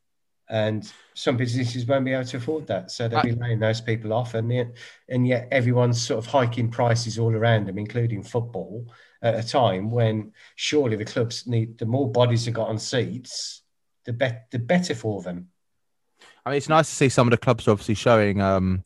[0.49, 4.13] And some businesses won't be able to afford that, so they'll be laying those people
[4.13, 4.69] off, and yet,
[5.09, 8.87] and yet everyone's sort of hiking prices all around them, including football,
[9.23, 13.63] at a time when surely the clubs need the more bodies have got on seats,
[14.05, 15.49] the bet the better for them.
[16.45, 18.85] I mean, it's nice to see some of the clubs obviously showing um,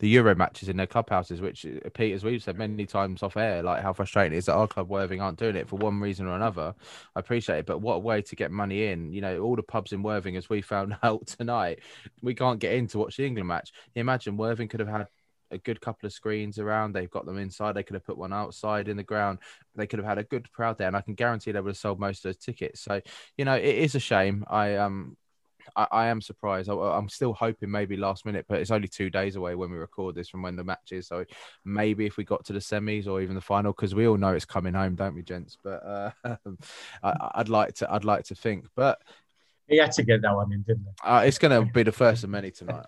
[0.00, 3.36] the Euro matches in their clubhouses, which, uh, Pete, as we've said many times off
[3.36, 6.00] air, like how frustrating it is that our club Worthing aren't doing it for one
[6.00, 6.74] reason or another.
[7.14, 9.12] I appreciate it, but what a way to get money in.
[9.12, 11.80] You know, all the pubs in Worthing, as we found out tonight,
[12.22, 13.72] we can't get in to watch the England match.
[13.94, 15.06] Imagine Worthing could have had
[15.50, 16.94] a good couple of screens around.
[16.94, 17.74] They've got them inside.
[17.74, 19.38] They could have put one outside in the ground.
[19.74, 21.76] They could have had a good crowd there, and I can guarantee they would have
[21.76, 22.80] sold most of those tickets.
[22.80, 23.02] So,
[23.36, 24.44] you know, it is a shame.
[24.48, 25.16] I um
[25.76, 26.68] I, I am surprised.
[26.68, 29.76] I, I'm still hoping maybe last minute, but it's only two days away when we
[29.76, 31.06] record this from when the match is.
[31.06, 31.24] So
[31.64, 34.34] maybe if we got to the semis or even the final, because we all know
[34.34, 35.56] it's coming home, don't we, gents?
[35.62, 36.10] But uh,
[37.02, 39.00] I, I'd like to, I'd like to think, but
[39.68, 42.24] He had to get that one in, didn't uh, it's going to be the first
[42.24, 42.86] of many tonight.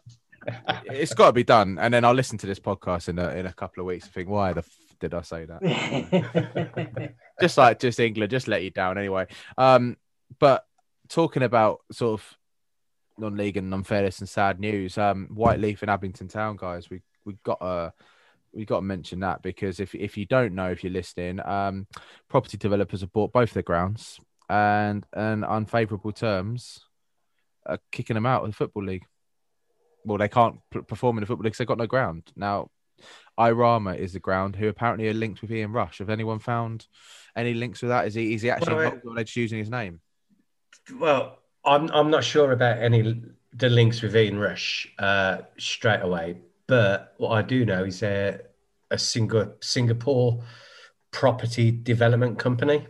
[0.87, 3.47] it's got to be done, and then I'll listen to this podcast in a in
[3.47, 7.15] a couple of weeks and think, why the f- did I say that?
[7.41, 9.27] just like just England, just let you down anyway.
[9.57, 9.97] Um,
[10.39, 10.65] but
[11.09, 12.37] talking about sort of
[13.19, 17.61] non-league and unfairness and sad news, um, Whyteleafe and Abingdon Town guys, we we got
[17.61, 17.93] to
[18.53, 21.87] we got to mention that because if if you don't know, if you're listening, um,
[22.29, 26.81] property developers have bought both their grounds and on unfavourable terms,
[27.67, 29.07] are kicking them out of the football league.
[30.05, 32.71] Well, they can't p- perform in the football league because they've got no ground now.
[33.39, 35.99] Irama is the ground, who apparently are linked with Ian Rush.
[35.99, 36.87] Have anyone found
[37.35, 38.07] any links with that?
[38.07, 40.01] Is he is he actually Well, are they just using his name?
[40.95, 43.23] Well, I'm I'm not sure about any
[43.55, 48.43] the links with Ian Rush uh, straight away, but what I do know is they're
[48.91, 50.43] a Singa- Singapore
[51.11, 52.87] property development company,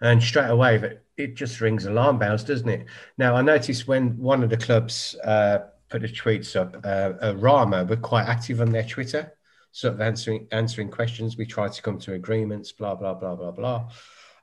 [0.00, 2.86] and straight away that it just rings alarm bells, doesn't it?
[3.18, 7.34] Now I noticed when one of the clubs uh, put the tweets up, uh, uh,
[7.36, 9.32] Rama were quite active on their Twitter,
[9.70, 11.36] sort of answering answering questions.
[11.36, 13.88] We tried to come to agreements, blah blah blah blah blah.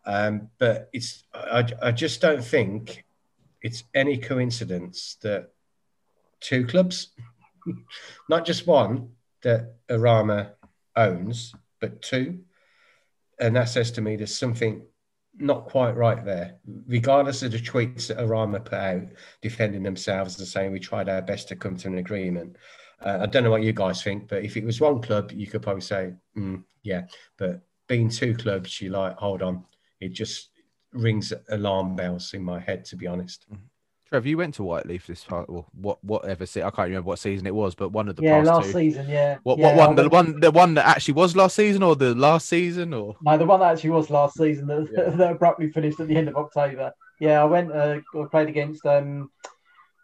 [0.10, 3.06] Um, but it's I, I just don't think
[3.62, 5.52] it's any coincidence that
[6.40, 7.10] two clubs,
[8.30, 9.12] not just one
[9.44, 10.54] that Arama
[10.96, 12.40] owns, but two,
[13.40, 14.82] and that says to me there's something
[15.38, 16.56] not quite right there.
[16.88, 19.04] Regardless of the tweets that Arama put out
[19.44, 22.56] defending themselves and saying we tried our best to come to an agreement.
[23.00, 25.46] Uh, I don't know what you guys think, but if it was one club, you
[25.46, 27.04] could probably say, mm, yeah.
[27.38, 29.66] But being two clubs, you like, hold on,
[30.00, 30.50] it just
[30.94, 33.46] rings alarm bells in my head, to be honest.
[34.08, 36.04] Trev, you went to Whyteleafe this part, or what?
[36.04, 38.48] Whatever se- I can't remember what season it was, but one of the yeah, past
[38.48, 38.72] last two.
[38.74, 39.38] season, yeah.
[39.44, 39.96] What, yeah, what I one?
[39.96, 43.16] The went- one, the one that actually was last season, or the last season, or
[43.22, 45.10] No, the one that actually was last season that, Yeah.
[45.16, 46.92] that abruptly finished at the end of October.
[47.20, 47.72] Yeah, I went.
[47.72, 49.30] Uh, I played against um,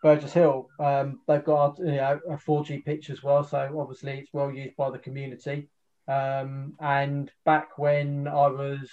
[0.04, 0.70] Burgess Hill.
[0.80, 4.76] Um, they've got you know a 4G pitch as well, so obviously it's well used
[4.76, 5.68] by the community.
[6.08, 8.88] Um, and back when I was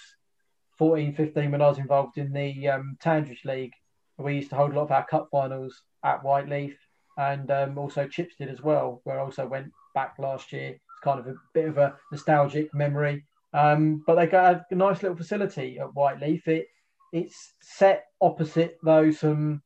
[0.77, 3.73] 14, 15, when I was involved in the um, Tandridge League,
[4.17, 6.75] we used to hold a lot of our cup finals at Whyteleafe
[7.17, 10.69] and um, also Chipstead as well, where I also went back last year.
[10.69, 13.25] It's kind of a bit of a nostalgic memory.
[13.53, 16.47] Um, but they got a nice little facility at Whyteleafe.
[16.47, 16.67] It
[17.11, 19.61] it's set opposite though some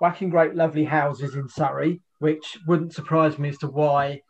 [0.00, 4.20] whacking great lovely houses in Surrey, which wouldn't surprise me as to why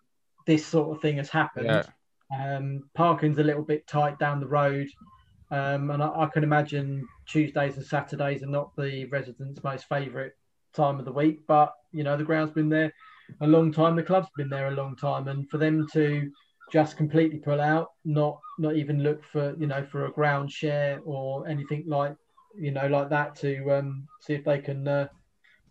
[0.47, 1.67] this sort of thing has happened.
[1.67, 2.57] Yeah.
[2.57, 4.89] Um, parking's a little bit tight down the road,
[5.53, 10.33] um, and I, I can imagine Tuesdays and Saturdays are not the residents' most favourite
[10.73, 11.41] time of the week.
[11.47, 12.93] But you know the ground's been there
[13.43, 16.31] a long time, the club's been there a long time, and for them to
[16.73, 21.01] just completely pull out, not not even look for you know for a ground share
[21.05, 22.17] or anything like
[22.59, 25.09] you know like that to um, see if they can uh,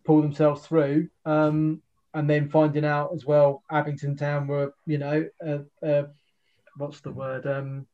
[0.06, 1.10] pull themselves through.
[1.26, 1.82] Um,
[2.14, 6.04] and then finding out as well, Abingdon Town were you know uh, uh,
[6.78, 7.88] what's the word um,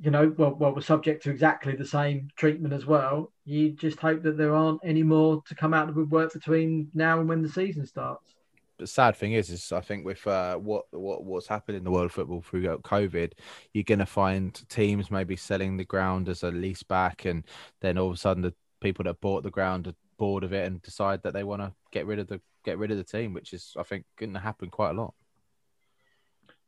[0.00, 3.32] you know well well we're subject to exactly the same treatment as well.
[3.44, 6.88] You just hope that there aren't any more to come out of the woodwork between
[6.94, 8.34] now and when the season starts.
[8.78, 11.90] the sad thing is, is I think with uh, what what what's happened in the
[11.90, 13.32] world of football through COVID,
[13.74, 17.44] you're going to find teams maybe selling the ground as a lease back, and
[17.80, 20.66] then all of a sudden the people that bought the ground are bored of it
[20.66, 23.32] and decide that they want to get rid of the get rid of the team,
[23.34, 25.14] which is I think going to happen quite a lot.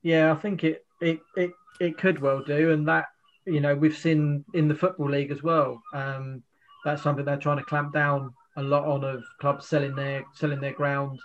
[0.02, 3.06] Yeah, I think it it it it could well do, and that
[3.46, 5.80] you know we've seen in the football league as well.
[5.94, 6.42] Um,
[6.84, 10.60] that's something they're trying to clamp down a lot on of clubs selling their selling
[10.60, 11.18] their ground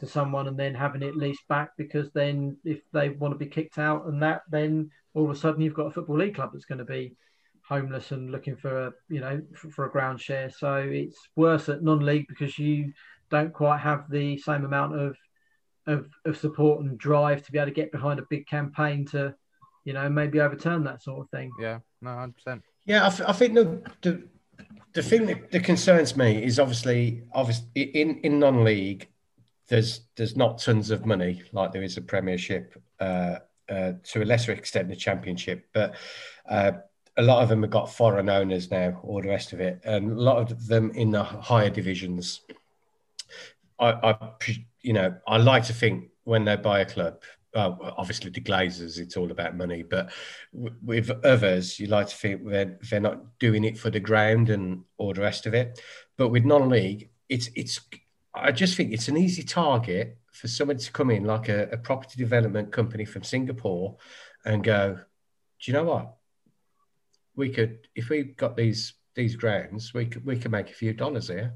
[0.00, 3.50] to someone and then having it leased back because then if they want to be
[3.50, 6.50] kicked out and that then all of a sudden you've got a football league club
[6.52, 7.16] that's going to be
[7.68, 11.82] homeless and looking for a you know for, a ground share so it's worse at
[11.82, 12.92] non-league because you
[13.28, 15.16] don't quite have the same amount of
[15.88, 19.34] of, of support and drive to be able to get behind a big campaign to,
[19.88, 21.50] you know, maybe overturn that sort of thing.
[21.58, 22.62] Yeah, no, hundred percent.
[22.84, 24.28] Yeah, I, th- I think the, the
[24.92, 29.08] the thing that, that concerns me is obviously obviously in in non-league,
[29.68, 33.36] there's there's not tons of money like there is a Premiership, uh,
[33.70, 35.94] uh, to a lesser extent the Championship, but
[36.50, 36.72] uh,
[37.16, 40.12] a lot of them have got foreign owners now, all the rest of it, and
[40.12, 42.42] a lot of them in the higher divisions.
[43.78, 44.16] I, I
[44.82, 47.22] you know, I like to think when they buy a club,
[47.58, 50.12] well, obviously the Glazers, it's all about money, but
[50.54, 54.48] w- with others, you like to think they're, they're not doing it for the ground
[54.48, 55.80] and all the rest of it.
[56.16, 57.80] But with non-league, it's it's.
[58.32, 61.76] I just think it's an easy target for someone to come in like a, a
[61.76, 63.96] property development company from Singapore
[64.44, 64.94] and go,
[65.60, 66.14] do you know what?
[67.34, 70.92] We could, if we got these these grounds, we could we could make a few
[70.92, 71.54] dollars here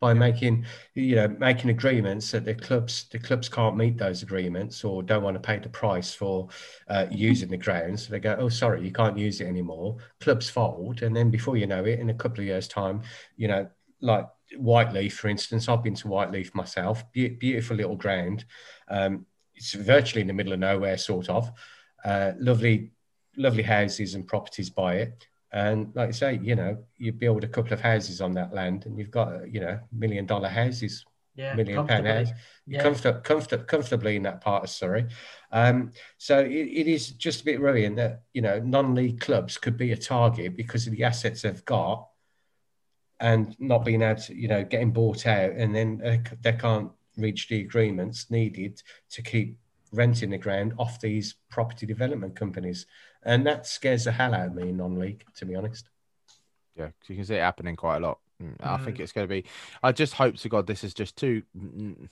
[0.00, 4.84] by making you know making agreements that the clubs the clubs can't meet those agreements
[4.84, 6.48] or don't want to pay the price for
[6.88, 9.96] uh, using the grounds so they go oh sorry you can't use it anymore.
[10.20, 11.02] Clubs fold.
[11.02, 13.02] And then before you know it in a couple of years time
[13.36, 13.68] you know
[14.00, 14.28] like
[14.58, 18.44] whyteleafe for instance i've been to whyteleafe myself Be- beautiful little ground.
[18.88, 21.50] Um, it's virtually in the middle of nowhere sort of.
[22.04, 22.90] Uh, lovely
[23.36, 27.48] lovely houses and properties by it and like I say, you know, you build a
[27.48, 31.04] couple of houses on that land, and you've got, you know, million dollar houses
[31.36, 32.24] Yeah, million pound comfortably.
[32.24, 32.38] house.
[32.66, 32.82] Yeah.
[32.82, 35.06] Comfort, comfort, comfortably in that part of Surrey.
[35.52, 36.48] Um, so it,
[36.80, 40.56] it is just a bit worrying that you know non-league clubs could be a target
[40.56, 42.08] because of the assets they've got,
[43.20, 46.90] and not being able to you know getting bought out, and then uh, they can't
[47.16, 49.56] reach the agreements needed to keep
[49.96, 52.86] renting the ground off these property development companies,
[53.22, 55.88] and that scares the hell out of me in non-league, to be honest.
[56.76, 58.18] Yeah, you can see it happening quite a lot.
[58.42, 59.00] Mm, I think Mm.
[59.00, 59.44] it's going to be.
[59.82, 61.42] I just hope to God this is just too.
[61.56, 62.08] mm,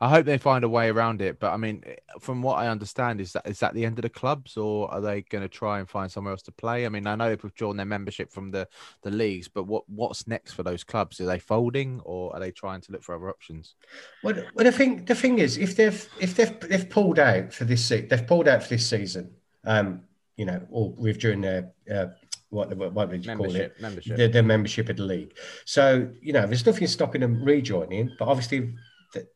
[0.00, 1.38] I hope they find a way around it.
[1.38, 4.02] But I mean, eh, from what I understand, is that is that the end of
[4.02, 6.86] the clubs, or are they going to try and find somewhere else to play?
[6.86, 8.66] I mean, I know they've withdrawn their membership from the
[9.02, 11.20] the leagues, but what what's next for those clubs?
[11.20, 13.76] Are they folding, or are they trying to look for other options?
[14.24, 17.64] Well, well, the thing, the thing is, if they've if they've they've pulled out for
[17.64, 20.02] this se- they've pulled out for this season, um,
[20.36, 22.06] you know, or withdrawing their uh,
[22.50, 23.48] what what what did you call it?
[23.48, 24.16] Membership, membership.
[24.16, 25.36] Their, their membership of the league.
[25.64, 28.74] So you know, there's nothing stopping them rejoining, but obviously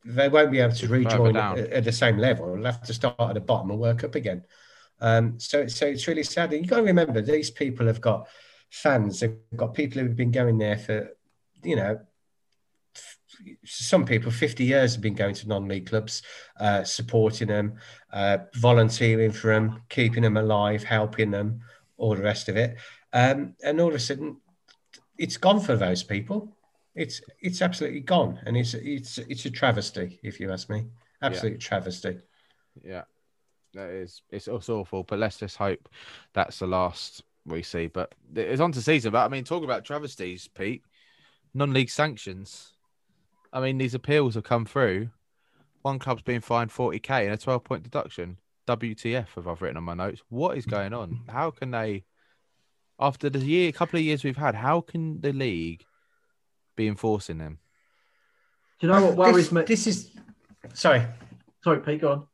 [0.04, 2.54] they won't be able to rejoin at, at the same level.
[2.54, 4.44] They'll have to start at the bottom and work up again.
[5.00, 6.52] Um, so so it's really sad.
[6.52, 8.28] And you got to remember these people have got
[8.70, 9.20] fans.
[9.20, 11.10] They've got people who've been going there for
[11.62, 12.00] you know
[13.64, 16.22] some people 50 years have been going to non-league clubs
[16.60, 17.74] uh, supporting them
[18.12, 21.60] uh, volunteering for them keeping them alive helping them
[21.96, 22.76] all the rest of it
[23.14, 24.36] um, and all of a sudden
[25.16, 26.54] it's gone for those people
[26.94, 30.84] it's it's absolutely gone and it's it's it's a travesty if you ask me
[31.22, 32.18] absolute travesty
[32.82, 33.04] Yeah,
[33.74, 35.04] that is it's, it's awful.
[35.04, 35.88] But let's just hope
[36.32, 37.86] that's the last we see.
[37.86, 39.12] But it's on to season.
[39.12, 40.82] But I mean, talk about travesties, Pete.
[41.54, 42.72] Non-league sanctions.
[43.52, 45.10] I mean, these appeals have come through.
[45.82, 48.38] One club's been fined forty k and a twelve point deduction.
[48.66, 49.28] WTF?
[49.34, 50.22] Have I've written on my notes.
[50.30, 51.20] What is going on?
[51.28, 52.04] How can they?
[52.98, 55.84] After the year, couple of years we've had, how can the league
[56.76, 57.58] be enforcing them?
[58.80, 59.62] Do you know what worries this, me?
[59.62, 60.10] this is
[60.72, 61.04] sorry
[61.64, 62.26] Sorry, Pete, go on.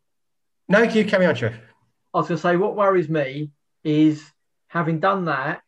[0.69, 1.55] no you carry on Trev.
[2.13, 3.53] I was going to say, what worries me
[3.85, 4.25] is
[4.67, 5.63] having done that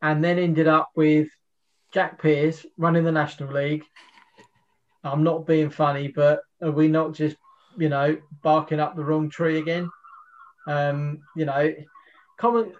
[0.00, 1.28] and then ended up with
[1.92, 3.84] Jack Pearce running the National League.
[5.04, 7.36] I'm not being funny, but are we not just,
[7.76, 9.90] you know, barking up the wrong tree again?
[10.66, 11.74] Um, you know,
[12.38, 12.72] common,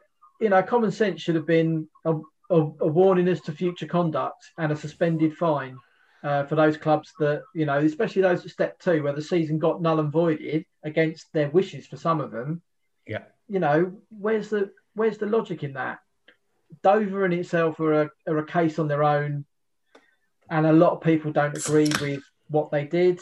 [0.42, 2.14] you know, common sense should have been a,
[2.50, 5.78] a, a warning as to future conduct and a suspended fine
[6.22, 9.59] uh, for those clubs that, you know, especially those at step two, where the season
[9.59, 12.61] got null and voided against their wishes for some of them
[13.07, 15.98] yeah you know, where's the where's the logic in that?
[16.83, 19.44] Dover in itself are a, are a case on their own,
[20.48, 23.20] and a lot of people don't agree with what they did.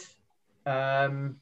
[0.65, 1.37] Um,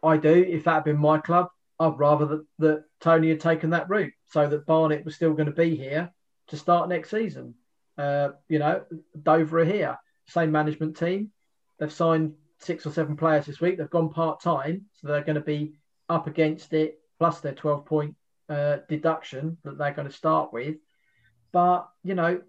[0.00, 0.32] I do.
[0.48, 1.48] If that had been my club,
[1.80, 5.46] I'd rather that, that Tony had taken that route so that Barnet was still going
[5.46, 6.12] to be here
[6.48, 7.54] to start next season.
[7.96, 8.84] Uh, you know,
[9.20, 11.30] Dover are here, same management team.
[11.78, 13.78] They've signed six or seven players this week.
[13.78, 15.74] They've gone part time, so they're going to be
[16.08, 18.14] up against it, plus their 12 point
[18.48, 20.76] uh, deduction that they're going to start with.
[21.52, 22.40] But, you know,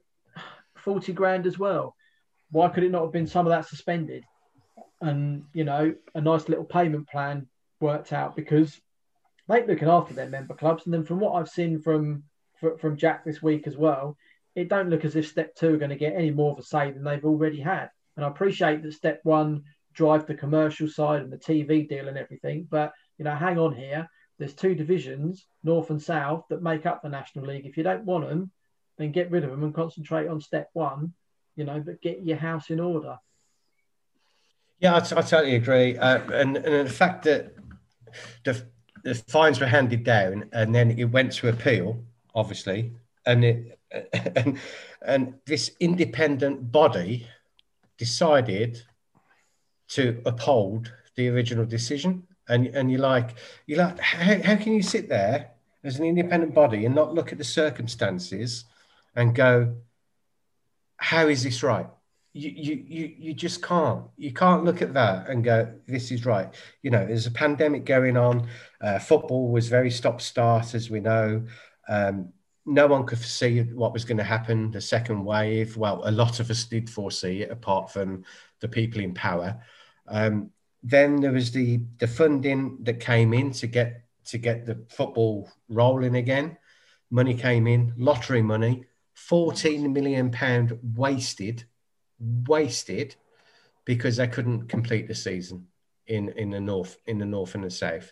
[0.78, 1.96] 40 grand as well.
[2.52, 4.24] Why could it not have been some of that suspended?
[5.02, 7.48] And, you know, a nice little payment plan
[7.80, 8.80] worked out because
[9.48, 10.86] they're looking after their member clubs.
[10.86, 12.24] And then from what I've seen from
[12.80, 14.18] from Jack this week as well,
[14.56, 16.64] it don't look as if step two are going to get any more of a
[16.64, 17.90] say than they've already had.
[18.16, 22.18] And I appreciate that step one drive the commercial side and the TV deal and
[22.18, 24.08] everything, but you know, hang on here.
[24.38, 27.66] There's two divisions, North and South, that make up the National League.
[27.66, 28.52] If you don't want them,
[28.98, 31.14] then get rid of them and concentrate on step one.
[31.56, 33.18] You know, but get your house in order.
[34.80, 35.98] Yeah, I, t- I totally agree.
[35.98, 37.56] Uh, and, and the fact that
[38.44, 38.68] the,
[39.08, 41.98] the fines were handed down and then it went to appeal,
[42.36, 42.92] obviously,
[43.26, 43.80] and it
[44.36, 44.60] and
[45.02, 47.26] and this independent body
[47.98, 48.84] decided
[49.88, 52.28] to uphold the original decision.
[52.50, 55.52] And and you're like, you're like, how, how can you sit there
[55.86, 58.66] as an independent body and not look at the circumstances
[59.16, 59.74] and go,
[60.98, 61.88] how is this right?
[62.34, 66.26] You, you you you just can't you can't look at that and go this is
[66.26, 66.54] right.
[66.84, 68.48] You know there's a pandemic going on
[68.82, 71.44] uh, football was very stop start as we know.
[71.90, 72.30] Um,
[72.66, 75.78] no one could foresee what was going to happen the second wave.
[75.78, 78.24] Well a lot of us did foresee it apart from
[78.60, 79.60] the people in power.
[80.08, 80.52] Um,
[80.84, 85.50] then there was the the funding that came in to get to get the football
[85.70, 86.58] rolling again.
[87.10, 88.86] Money came in lottery money
[89.16, 91.66] 14 million pound wasted
[92.20, 93.16] wasted
[93.86, 95.68] because they couldn't complete the season
[96.08, 98.12] in in the north in the north and the south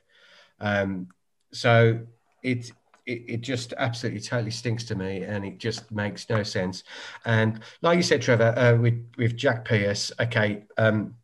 [0.60, 1.08] um
[1.52, 2.00] so
[2.44, 2.72] it
[3.06, 6.84] it, it just absolutely totally stinks to me and it just makes no sense
[7.26, 11.16] and like you said trevor uh, with with jack pearce okay um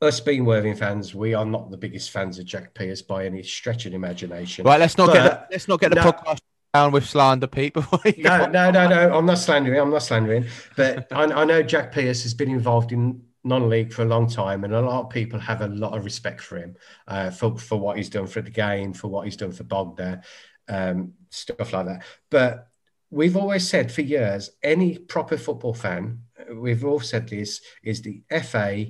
[0.00, 3.42] us being Worthing fans, we are not the biggest fans of Jack Pearce by any
[3.42, 4.64] stretch of imagination.
[4.64, 6.12] Right, let's not But- get the, let's not get the no.
[6.12, 6.40] podcast
[6.72, 7.74] down with slander, Pete.
[7.74, 9.16] Before no, no, no, no.
[9.16, 9.80] I'm not slandering.
[9.80, 10.46] I'm not slandering.
[10.76, 14.64] But I, I know Jack Pearce has been involved in non-league for a long time,
[14.64, 16.76] and a lot of people have a lot of respect for him
[17.08, 20.22] uh, for for what he's done for the game, for what he's done for Bognor,
[20.68, 22.04] um, stuff like that.
[22.30, 22.68] But
[23.10, 26.20] we've always said for years, any proper football fan,
[26.54, 28.86] we've all said this, is the FA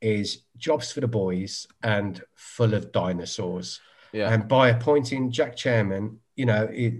[0.00, 3.80] is jobs for the boys and full of dinosaurs.
[4.12, 4.32] Yeah.
[4.32, 6.94] And by appointing Jack Chairman, you know, it,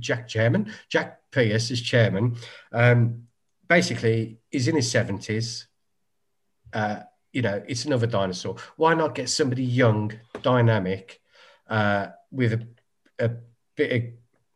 [0.00, 2.36] Jack Chairman, Jack Pearce as chairman,
[2.72, 3.24] um,
[3.68, 5.66] basically he's in his seventies.
[6.72, 7.00] Uh,
[7.32, 8.56] you know, it's another dinosaur.
[8.76, 10.12] Why not get somebody young,
[10.42, 11.20] dynamic,
[11.68, 12.66] uh, with a,
[13.18, 13.30] a
[13.76, 14.02] bit of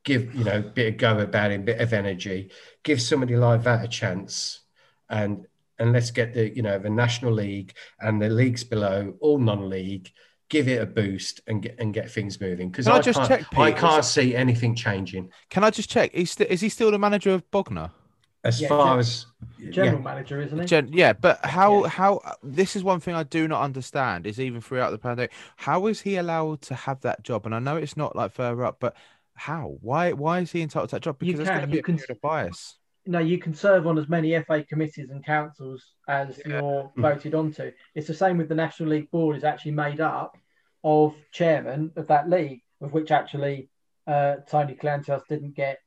[0.05, 2.51] give, you know, bit of go about it, bit of energy.
[2.83, 4.61] Give somebody like that a chance,
[5.09, 5.47] and
[5.79, 10.11] and let's get the you know the national league and the leagues below, all non-league.
[10.49, 13.19] Give it a boost and get and get things moving because Can I I, just
[13.19, 16.13] can't, check, I can't see anything changing Can I just check?
[16.15, 17.91] He's st- is he still the manager of Bognor?
[18.45, 19.27] as Yeah, far gen- as
[19.69, 20.03] General yeah.
[20.03, 20.67] manager, isn't he?
[20.67, 21.89] Gen- yeah, but how Yeah.
[21.89, 25.87] how this is one thing I do not understand is even throughout the pandemic, how
[25.87, 27.47] is he allowed to have that job?
[27.47, 28.97] And I know it's not like further up, but
[29.35, 29.79] how?
[29.81, 31.19] Why why is he entitled to that job?
[31.19, 32.11] Because there's going to be you a can- period
[33.09, 33.13] bias.
[33.13, 36.61] no, you can serve on as many FA committees and councils as Yeah.
[36.61, 37.73] you're voted onto.
[37.95, 40.37] It's the same with the National League Board is actually made up
[40.85, 43.69] of chairman of that league, of which actually
[44.07, 45.79] uh, Tony Kleanthous didn't get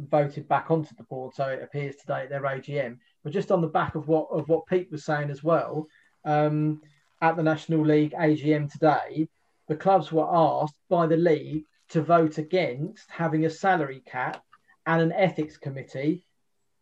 [0.00, 2.98] voted back onto the board, so it appears today at their AGM.
[3.22, 5.86] But just on the back of what of what Pete was saying as well,
[6.24, 6.80] um,
[7.20, 9.28] at the National League AGM today,
[9.68, 14.42] the clubs were asked by the league to vote against having a salary cap
[14.86, 16.24] and an ethics committee,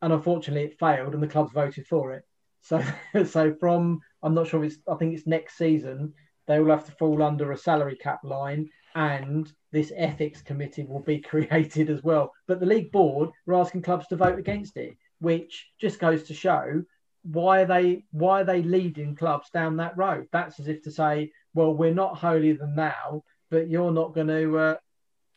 [0.03, 2.25] and unfortunately it failed, and the clubs voted for it.
[2.63, 2.83] So,
[3.25, 6.13] so from I'm not sure if it's I think it's next season
[6.47, 11.03] they will have to fall under a salary cap line, and this ethics committee will
[11.03, 12.33] be created as well.
[12.47, 16.35] But the league board were asking clubs to vote against it, which just goes to
[16.35, 16.83] show
[17.23, 20.27] why are they why are they leading clubs down that road?
[20.33, 24.29] That's as if to say, well, we're not holier than thou, but you're not going
[24.29, 24.77] to, uh,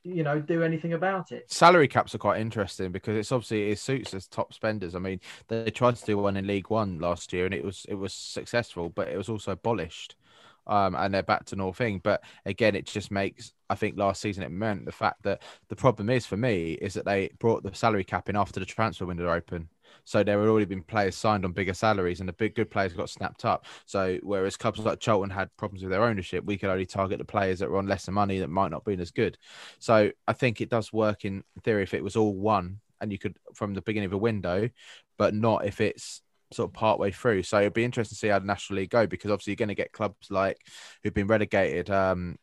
[0.03, 1.49] you know, do anything about it.
[1.51, 4.95] Salary caps are quite interesting because it's obviously it suits as top spenders.
[4.95, 7.85] I mean, they tried to do one in League One last year and it was
[7.87, 10.15] it was successful, but it was also abolished.
[10.65, 11.99] Um, and they're back to normal thing.
[12.01, 15.75] But again, it just makes I think last season it meant the fact that the
[15.75, 19.05] problem is for me is that they brought the salary cap in after the transfer
[19.05, 19.69] window open.
[20.05, 22.93] So there had already been players signed on bigger salaries, and the big good players
[22.93, 23.65] got snapped up.
[23.85, 27.25] So whereas clubs like Cheltenham had problems with their ownership, we could only target the
[27.25, 29.37] players that were on lesser money that might not be as good.
[29.79, 33.19] So I think it does work in theory if it was all one and you
[33.19, 34.69] could from the beginning of a window,
[35.17, 36.21] but not if it's
[36.53, 37.43] sort of part way through.
[37.43, 39.69] So it'd be interesting to see how the National League go because obviously you're going
[39.69, 40.57] to get clubs like
[41.03, 42.37] who've been relegated, um,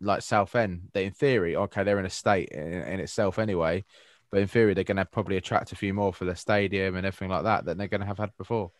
[0.00, 0.88] like Southend.
[0.92, 3.84] That in theory, okay, they're in a state in, in itself anyway,
[4.34, 7.06] but in theory they're going to probably attract a few more for the stadium and
[7.06, 8.72] everything like that than they're going to have had before.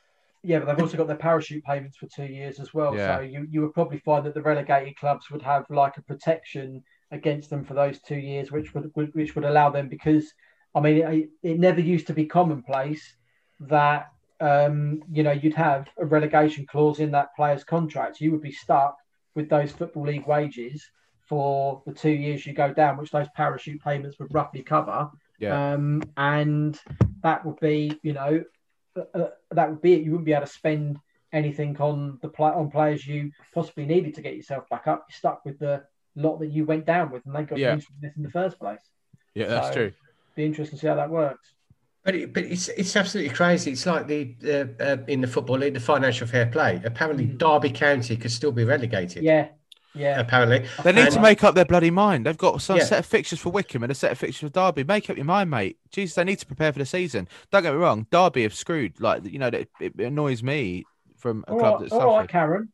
[0.42, 2.96] Yeah, but they've also got their parachute payments for two years as well.
[2.96, 3.18] Yeah.
[3.18, 6.82] So you, you would probably find that the relegated clubs would have like a protection
[7.12, 10.32] against them for those two years, which would, would which would allow them because
[10.74, 13.14] I mean it, it never used to be commonplace
[13.60, 14.08] that
[14.40, 18.20] um, you know you'd have a relegation clause in that player's contract.
[18.20, 18.96] You would be stuck
[19.36, 20.84] with those football league wages
[21.28, 25.10] for the two years you go down, which those parachute payments would roughly cover.
[25.38, 25.72] Yeah.
[25.74, 26.78] Um, and
[27.22, 28.44] that would be, you know,
[28.96, 30.02] uh, uh, that would be it.
[30.02, 30.98] You wouldn't be able to spend
[31.32, 35.06] anything on the play on players you possibly needed to get yourself back up.
[35.08, 35.82] You're stuck with the
[36.14, 37.74] lot that you went down with, and they got Yeah.
[37.74, 38.80] used this in the first place.
[39.34, 39.92] Yeah, that's So- true.
[40.36, 41.54] Be interesting to see how that works.
[42.04, 43.70] But it, but it's it's absolutely crazy.
[43.72, 46.80] It's like the uh, uh, in the football league, the financial fair play.
[46.84, 47.38] Apparently, Mhm.
[47.38, 49.22] Derby County could still be relegated.
[49.24, 49.48] Yeah,
[49.94, 50.20] yeah.
[50.20, 52.26] Apparently, They need to make up their bloody mind.
[52.26, 52.84] They've got some Yeah.
[52.84, 54.84] set of fixtures for Wycombe and a set of fixtures for Derby.
[54.84, 55.78] Make up your mind, mate.
[55.90, 57.28] Jesus, they need to prepare for the season.
[57.50, 59.00] Don't get me wrong, Derby have screwed.
[59.00, 60.84] Like you know, it, it annoys me
[61.16, 62.30] from a All club right, that's all right, suffered.
[62.30, 62.68] Karen.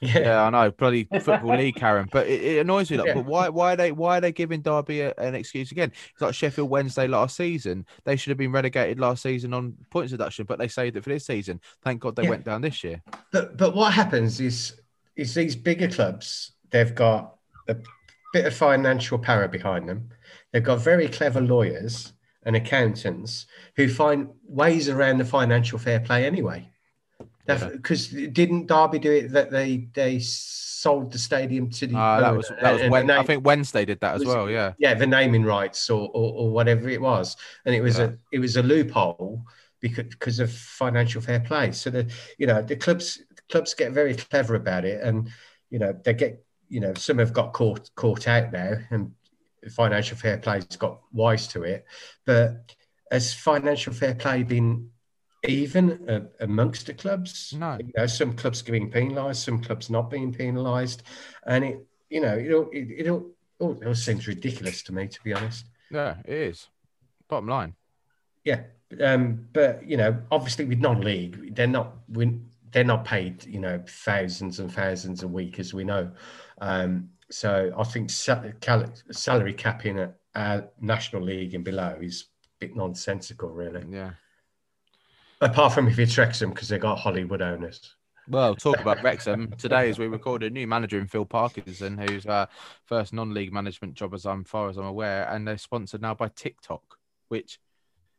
[0.00, 0.18] yeah.
[0.20, 2.08] Yeah, I know, bloody football league, Karen.
[2.12, 2.98] But it, it annoys me.
[2.98, 3.14] Like, Yeah.
[3.14, 3.48] but why?
[3.48, 3.90] Why are they?
[3.90, 5.90] Why are they giving Derby a, an excuse again?
[6.12, 7.84] It's like Sheffield Wednesday last season.
[8.04, 11.10] They should have been relegated last season on points deduction, but they saved it for
[11.10, 11.60] this season.
[11.82, 12.30] Thank God they Yeah.
[12.30, 13.02] went down this year.
[13.32, 14.80] But but what happens is
[15.16, 17.36] is these bigger clubs they've got
[17.68, 17.76] a
[18.32, 20.10] bit of financial power behind them.
[20.52, 22.12] They've got very clever lawyers
[22.44, 23.46] and accountants
[23.76, 26.68] who find ways around the financial fair play anyway.
[27.46, 27.68] Yeah.
[27.72, 32.36] Because didn't Derby do it that they they sold the stadium to the Uh, that
[32.36, 34.50] was that was and- when and I think Wednesday did that as was- well.
[34.50, 38.04] Yeah, yeah the naming rights or, or, or whatever it was and it was Yeah.
[38.04, 39.44] a it was a loophole
[39.80, 44.14] because because of financial fair play so the you know the clubs clubs get very
[44.14, 45.30] clever about it, and
[45.70, 49.12] you know they get you know some have got caught caught out now, and
[49.70, 51.84] financial fair play's got wise to it.
[52.24, 52.74] But
[53.10, 54.90] has financial fair play been
[55.46, 57.54] even uh, amongst the clubs?
[57.56, 57.78] No.
[57.78, 61.02] You know, some clubs being penalised, some clubs not being penalised,
[61.46, 64.94] and it you know it all it, it all, all, it all seems ridiculous to
[64.94, 65.66] me, to be honest.
[65.90, 66.68] Yeah, it is.
[67.28, 67.74] Bottom line.
[68.44, 68.62] Yeah,
[69.02, 72.40] um, but you know, obviously with non-league, they're not we,
[72.70, 76.10] they're not paid you know thousands and thousands a week as we know.
[76.60, 82.76] Um, so I think salary capping at uh, national league and below is a bit
[82.76, 83.84] nonsensical, really.
[83.90, 84.12] Yeah.
[85.40, 87.94] Apart from if it's Wrexham because they got Hollywood owners.
[88.28, 92.26] Well, talk about Wrexham today as we record a new manager in Phil Parkinson, whose
[92.26, 92.46] uh,
[92.84, 96.28] first non-league management job, as I'm far as I'm aware, and they're sponsored now by
[96.28, 96.98] TikTok,
[97.28, 97.58] which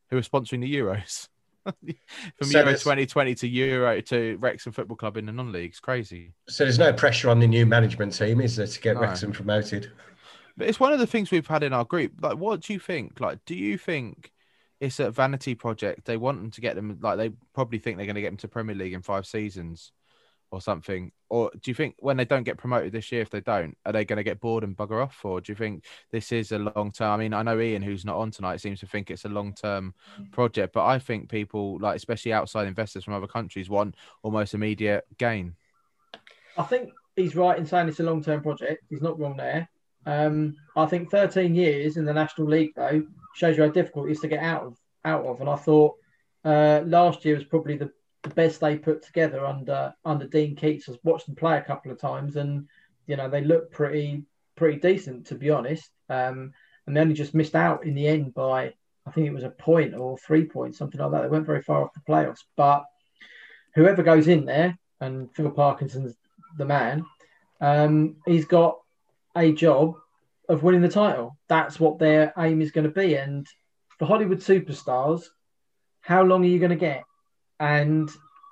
[0.10, 1.28] who are sponsoring the Euros
[1.66, 5.72] from So Euro 2020 to Euro to Wrexham Football Club in the non-league.
[5.72, 6.34] It's crazy.
[6.48, 9.02] So there's no pressure on the new management team, is there, to get No.
[9.02, 9.92] Wrexham promoted?
[10.58, 12.14] But it's one of the things we've had in our group.
[12.22, 13.20] Like, what do you think?
[13.20, 14.32] Like, do you think
[14.80, 16.06] it's a vanity project?
[16.06, 16.98] They want them to get them.
[17.02, 19.92] Like, they probably think they're going to get them to Premier League in five seasons
[20.52, 21.12] or something.
[21.30, 23.92] Or do you think when they don't get promoted this year, if they don't, are
[23.92, 25.24] they going to get bored and bugger off?
[25.24, 27.12] Or do you think this is a long term?
[27.12, 29.54] I mean, I know Ian, who's not on tonight, seems to think it's a long
[29.54, 29.94] term
[30.32, 35.06] project, but I think people, like especially outside investors from other countries, want almost immediate
[35.18, 35.56] gain.
[36.58, 38.84] I think he's right in saying it's a long term project.
[38.90, 39.70] He's not wrong there.
[40.06, 44.14] Um, I think 13 years in the National League, though, shows you how difficult it
[44.14, 44.78] is to get out of.
[45.06, 45.96] Out of, and I thought
[46.44, 47.90] uh, last year was probably the,
[48.24, 50.90] the best they put together under under Dean Keats.
[50.90, 52.68] I've watched them play a couple of times, and
[53.08, 54.24] you know they look pretty
[54.56, 55.90] pretty decent to be honest.
[56.10, 56.54] Um,
[56.86, 58.74] and they only just missed out in the end by
[59.06, 61.22] I think it was a point or three points, something like that.
[61.22, 62.86] They went very far off the playoffs, but
[63.76, 66.16] whoever goes in there, and Phil Parkinson's
[66.58, 67.06] the man,
[67.62, 68.80] um, he's got
[69.36, 69.96] a job
[70.48, 71.38] of winning the title.
[71.48, 73.16] That's what their aim is going to be.
[73.16, 73.48] And
[73.98, 75.24] for Hollywood superstars,
[76.02, 77.04] how long are you going to get?
[77.60, 78.10] And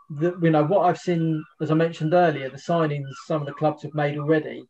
[0.09, 3.53] the, you know what I've seen, as I mentioned earlier, the signings some of the
[3.53, 4.63] clubs have made already.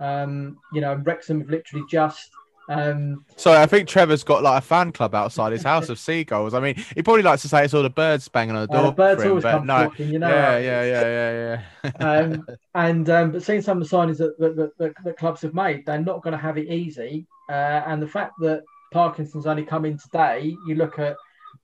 [0.00, 2.30] Um, you know, Wrexham have literally just
[2.68, 6.54] um, So I think Trevor's got like a fan club outside his house of seagulls.
[6.54, 8.80] I mean, he probably likes to say it's all the birds banging on the uh,
[8.80, 8.90] door.
[8.90, 10.28] the birds him, always come no, you know.
[10.28, 11.90] yeah, yeah, yeah, yeah, yeah.
[12.06, 15.42] um, and um, but seeing some of the signings that that, that, that, that clubs
[15.42, 17.26] have made, they're not going to have it easy.
[17.48, 18.62] Uh, and the fact that
[18.92, 21.16] Parkinson's only come in today, you look at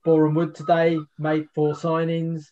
[0.09, 2.45] Boreham Wood today, made four signings.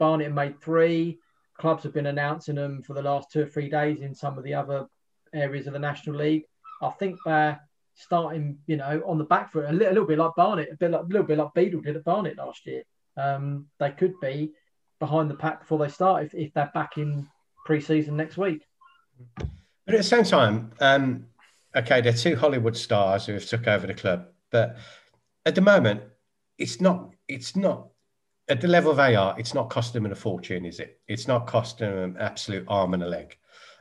[0.00, 1.20] Barnet made three.
[1.56, 4.42] Clubs have been announcing them for the last two or three days in some of
[4.42, 4.88] the other
[5.32, 6.42] areas of the National League.
[6.82, 7.60] I think they're
[7.94, 10.76] starting, you know, on the back foot a little, a little bit like Barnet, a
[10.76, 12.82] bit like, a little bit like Beadle did at Barnet last year.
[13.16, 14.50] Um, they could be
[14.98, 17.28] behind the pack before they start if, if they're back in
[17.64, 18.66] pre-season next week.
[19.36, 21.26] But at the same time, um,
[21.76, 24.78] okay, they're two Hollywood stars who have took over the club, but
[25.46, 26.02] at the moment,
[26.58, 27.10] it's not.
[27.28, 27.88] It's not
[28.48, 29.34] at the level they are.
[29.38, 31.00] It's not costing them a fortune, is it?
[31.08, 33.36] It's not costing them an absolute arm and a leg.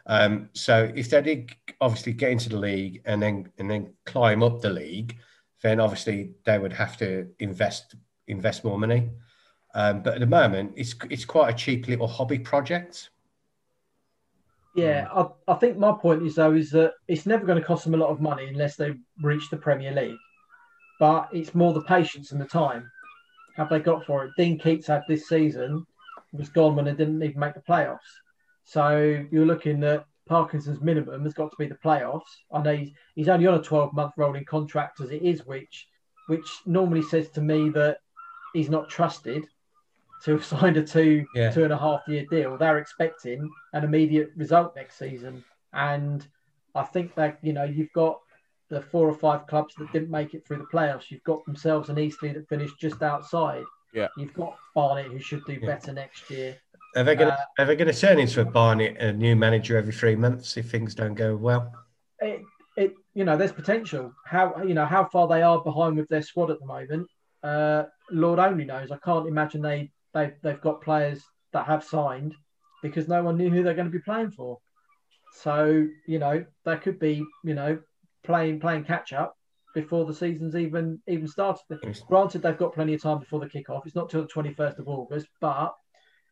[0.05, 4.43] Um, so if they did obviously get into the league and then and then climb
[4.43, 5.17] up the league,
[5.61, 7.95] then obviously they would have to invest
[8.27, 9.09] invest more money.
[9.75, 13.09] Um, but at the moment, it's it's quite a cheap little hobby project.
[14.75, 17.83] Yeah, I, I think my point is though is that it's never going to cost
[17.83, 20.17] them a lot of money unless they reach the Premier League.
[21.03, 22.89] But it's more the patience and the time.
[23.57, 24.31] Have they got for it?
[24.37, 25.85] Dean Keats had this season
[26.31, 27.97] was gone when they didn't even make the playoffs.
[28.63, 32.21] So you're looking at Parkinson's minimum has got to be the playoffs.
[32.53, 35.89] I know he's, he's only on a 12 month rolling contract as it is, which
[36.27, 37.97] which normally says to me that
[38.53, 39.45] he's not trusted
[40.23, 41.51] to have signed a two Yeah.
[41.51, 42.57] two and a half year deal.
[42.57, 45.43] They're expecting an immediate result next season,
[45.73, 46.25] and
[46.73, 48.21] I think that you know you've got
[48.73, 51.11] the four or five clubs that didn't make it through the playoffs.
[51.11, 53.63] You've got themselves and Eastleigh that finished just outside.
[53.93, 54.07] Yeah.
[54.17, 55.67] You've got Barnet who should do Yeah.
[55.67, 56.57] better next year.
[56.95, 59.35] Are they going to Uh, are they going to turn into a Barnet a new
[59.35, 61.71] manager every three months if things don't go well?
[62.19, 62.41] It,
[62.75, 64.13] it you know there's potential.
[64.25, 67.07] How you know how far they are behind with their squad at the moment.
[67.43, 68.91] Uh, Lord only knows.
[68.91, 72.33] I can't imagine they they they've got players that have signed
[72.81, 74.59] because no one knew who they're going to be playing for.
[75.33, 77.79] So you know there could be you know
[78.23, 79.35] playing playing catch up
[79.73, 81.63] before the season's even even started.
[82.07, 83.85] Granted, they've got plenty of time before the kickoff.
[83.85, 85.73] It's not till the twenty first of August, but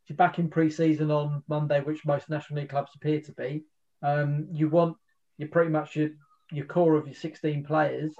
[0.03, 3.63] if you're back in pre-season on Monday, which most National League clubs appear to be,
[4.01, 4.97] um, you want
[5.37, 6.09] you're pretty much your
[6.51, 8.13] your core of your 16 players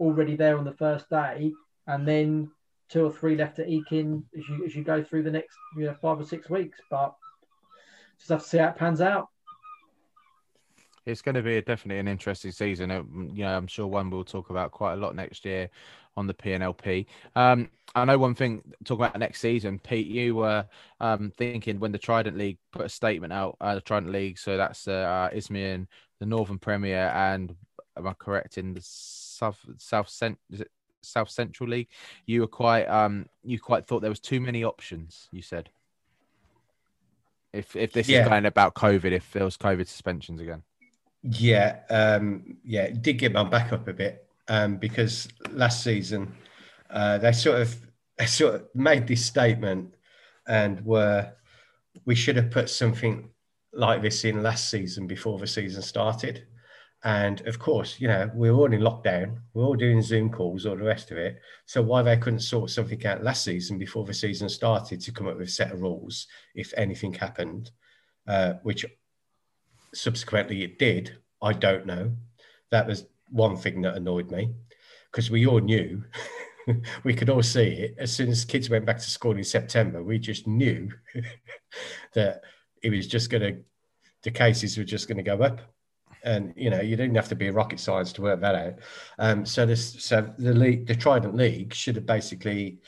[0.00, 1.52] already there on the first day,
[1.86, 2.50] and then
[2.88, 5.56] two or three left to eke in as you as you go through the next
[5.76, 6.78] you know five or six weeks.
[6.90, 7.14] But
[8.18, 9.28] just have to see how it pans out.
[11.06, 12.90] It's going to be a, definitely an interesting season.
[12.90, 13.02] Uh,
[13.32, 15.68] you know, I'm sure one we'll talk about quite a lot next year
[16.16, 17.06] on the PNLP.
[17.36, 20.06] Um, I know one thing talking about next season, Pete.
[20.06, 20.66] You were
[21.00, 24.38] um, thinking when the Trident League put a statement out, uh, the Trident League.
[24.38, 25.88] So that's uh, Isthmian,
[26.20, 27.54] the Northern Premier, and
[27.96, 30.38] am I correct in the South South Cent?
[31.02, 31.88] South Central League?
[32.24, 35.28] You were quite um, you quite thought there was too many options.
[35.30, 35.68] You said.
[37.52, 38.22] If if this Yeah.
[38.22, 40.64] is going about COVID, if there was COVID suspensions again.
[41.26, 46.34] Yeah, um, yeah, it did get my back up a bit um, because last season
[46.90, 47.74] uh, they sort of
[48.18, 49.94] they sort of made this statement
[50.46, 51.32] and were
[52.04, 53.30] we should have put something
[53.72, 56.46] like this in last season before the season started.
[57.04, 60.30] And of course, you know, we we're all in lockdown, we we're all doing Zoom
[60.30, 61.40] calls, all the rest of it.
[61.64, 65.28] So why they couldn't sort something out last season before the season started to come
[65.28, 67.70] up with a set of rules if anything happened,
[68.26, 68.84] uh, which
[69.94, 71.16] subsequently it did.
[71.42, 72.12] I don't know.
[72.70, 74.50] That was one thing that annoyed me
[75.10, 76.02] because we all knew,
[77.04, 77.94] we could all see it.
[77.98, 80.90] As soon as kids went back to school in September, we just knew
[82.14, 82.42] that
[82.82, 83.60] it was just going to,
[84.22, 85.60] the cases were just going to go up.
[86.24, 88.74] And you know, you didn't have to be a rocket science to work that out.
[89.18, 92.78] Um, so this, so the league, the Trident League, should have basically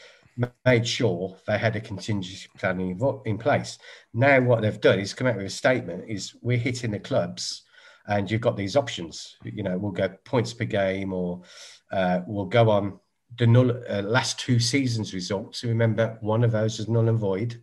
[0.65, 3.79] made sure they had a contingency plan in, in place.
[4.13, 7.63] Now, what they've done is come out with a statement: is we're hitting the clubs,
[8.07, 9.37] and you've got these options.
[9.45, 11.43] You know, we'll go points per game, or
[11.91, 13.01] uh, we'll go on
[13.39, 15.65] the null, uh, last two seasons' results.
[15.65, 17.63] Remember, one of those is null and void.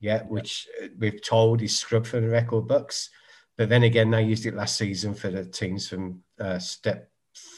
[0.00, 3.10] Yeah, which uh, we've told is scrubbed from the record books.
[3.56, 7.10] But then again, they used it last season for the teams from uh, step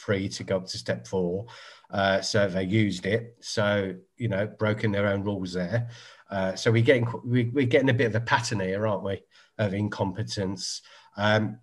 [0.05, 1.47] three to go up to step four.
[1.91, 3.37] Uh, so they used it.
[3.41, 5.89] So you know, broken their own rules there.
[6.31, 9.23] Uh, so we're getting we, we're getting a bit of a pattern here, aren't we,
[9.59, 10.83] of incompetence.
[11.17, 11.59] Um,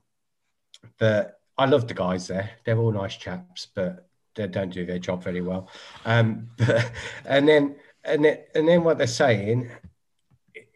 [0.98, 2.52] but I love the guys there.
[2.64, 5.70] They're all nice chaps, but they don't do their job very well.
[6.06, 6.92] Um, but,
[7.26, 9.70] and then and then and then what they're saying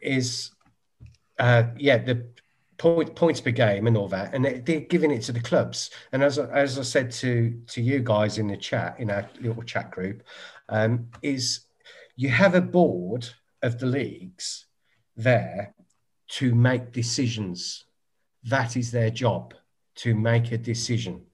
[0.02, 0.52] is,
[1.40, 2.28] uh, yeah, the
[2.78, 5.90] point, points per game and all that, and they- they're giving it to the clubs.
[6.12, 9.30] And as I, as I said to to you guys in the chat in our
[9.40, 10.24] little chat group,
[10.70, 11.66] um, is
[12.16, 13.30] you have a board
[13.62, 14.66] of the leagues
[15.16, 15.74] there
[16.28, 17.86] to make decisions.
[18.44, 19.54] That is their job
[19.96, 21.26] to make a decision,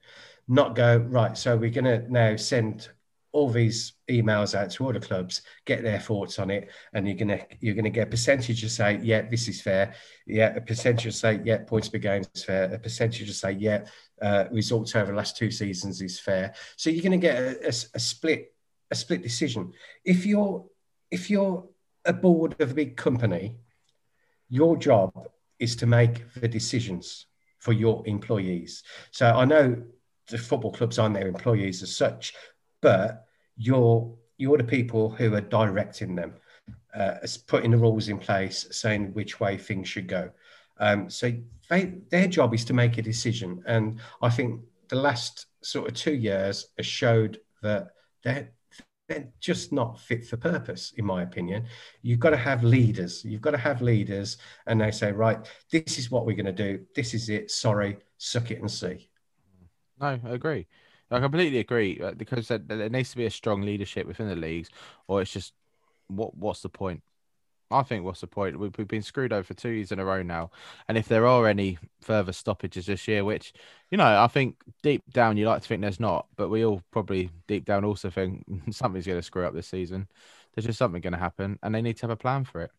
[0.48, 1.38] not go right.
[1.38, 2.90] So we're going to now send
[3.34, 7.18] all these emails out to all the clubs, get their thoughts on it, and you're
[7.18, 9.94] gonna you're gonna get a percentage to say, yeah, this is fair.
[10.28, 12.74] Yeah, a percentage to say, yeah, points per game is fair.
[12.74, 13.86] A percentage to say, yeah,
[14.22, 16.54] uh, results over the last two seasons is fair.
[16.76, 18.54] So you're gonna get a, a- a split
[18.92, 19.72] a split decision.
[20.04, 20.66] If you're
[21.10, 21.68] if you're
[22.06, 23.58] a board of a big company,
[24.50, 25.28] your job
[25.60, 27.28] is to make the decisions
[27.60, 28.84] for your employees.
[29.12, 29.84] So I know
[30.30, 32.34] the football clubs aren't their employees as such,
[32.82, 33.26] but
[33.58, 36.34] you're you're the people who are directing them,
[36.96, 37.16] uh,
[37.48, 40.32] putting the rules in place, saying which way things should go.
[40.80, 41.32] Um, so
[41.70, 45.94] they, their job is to make a decision, and I think the last sort of
[45.94, 47.92] two years has showed that
[48.24, 48.50] they're
[49.08, 51.66] they're just not fit for purpose, in my opinion.
[52.02, 53.26] You've got to have leaders.
[53.26, 55.38] You've got to have leaders, and they say, right,
[55.70, 56.86] this is what we're going to do.
[56.96, 57.52] This is it.
[57.52, 59.10] Sorry, suck it and see.
[60.00, 60.68] No, I agree.
[61.12, 64.36] I completely agree uh, because there, there needs to be a strong leadership within the
[64.36, 64.70] leagues,
[65.08, 65.54] or it's just
[66.08, 67.04] what what's the point?
[67.70, 68.60] I think what's the point?
[68.60, 70.52] We've, we've been screwed over for two years in a row now,
[70.88, 73.54] and if there are any further stoppages this year, which
[73.90, 76.82] you know I think deep down you like to think there's not, but we all
[76.92, 80.08] probably deep down also think something's going to screw up this season.
[80.54, 82.72] There's just something going to happen, and they need to have a plan for it.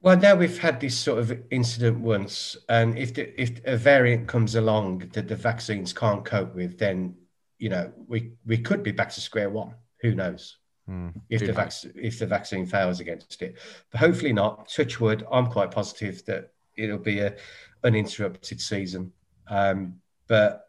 [0.00, 4.28] Well, now we've had this sort of incident once, and if the, if a variant
[4.28, 7.16] comes along that the vaccines can't cope with, then
[7.58, 9.74] you know we we could be back to square one.
[10.00, 10.56] Who knows?
[10.86, 13.58] Hmm, if the vac- if the vaccine fails against it.
[13.90, 14.68] But hopefully not.
[14.70, 15.26] Touch wood.
[15.30, 17.36] I'm quite positive that it'll be a
[17.84, 19.12] uninterrupted season.
[19.48, 19.96] Um,
[20.28, 20.68] but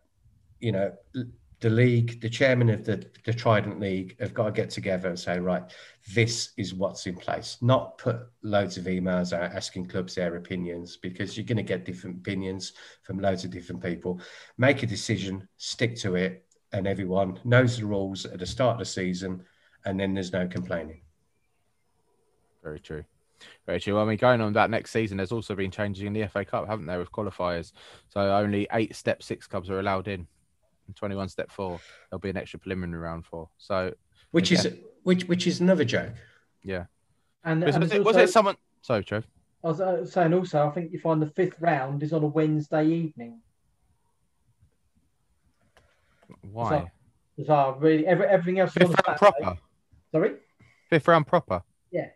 [0.60, 0.94] you know,
[1.62, 5.20] the league, the chairman of the the Trident League, have got to get together and
[5.20, 5.64] say, right,
[6.14, 7.58] this is what's in place.
[7.62, 11.86] Not put loads of emails out asking clubs their opinions because you're going to get
[11.86, 12.74] different opinions
[13.04, 14.22] from loads of different people.
[14.58, 18.80] Make a decision, stick to it, and everyone knows the rules at the start of
[18.80, 19.44] the season
[19.86, 21.02] and then there's no complaining.
[22.64, 23.04] Very true.
[23.66, 23.94] Very true.
[23.96, 26.44] Well, I mean, going on that next season, there's also been changes in the FA
[26.44, 27.72] Cup, haven't there, with qualifiers?
[28.10, 30.28] So only eight step six clubs are allowed in,
[30.88, 31.80] and 21 step four.
[32.10, 33.50] There'll be an extra preliminary round for.
[33.58, 33.94] So
[34.32, 34.60] Which Yeah.
[34.60, 36.14] is which which is another joke.
[36.64, 36.86] yeah.
[37.46, 38.56] And, Was, and was there's it, was also- it someone?
[38.82, 39.26] Sorry, Trev.
[39.64, 42.28] I was uh, saying also, I think you find the fifth round is on a
[42.28, 43.42] Wednesday evening.
[46.52, 46.92] Why?
[47.38, 49.44] So, so really, every, everything else is on Fifth round Saturday.
[49.44, 49.60] proper.
[50.12, 50.32] Sorry.
[50.90, 51.64] Fifth round proper.
[51.92, 52.08] Yeah.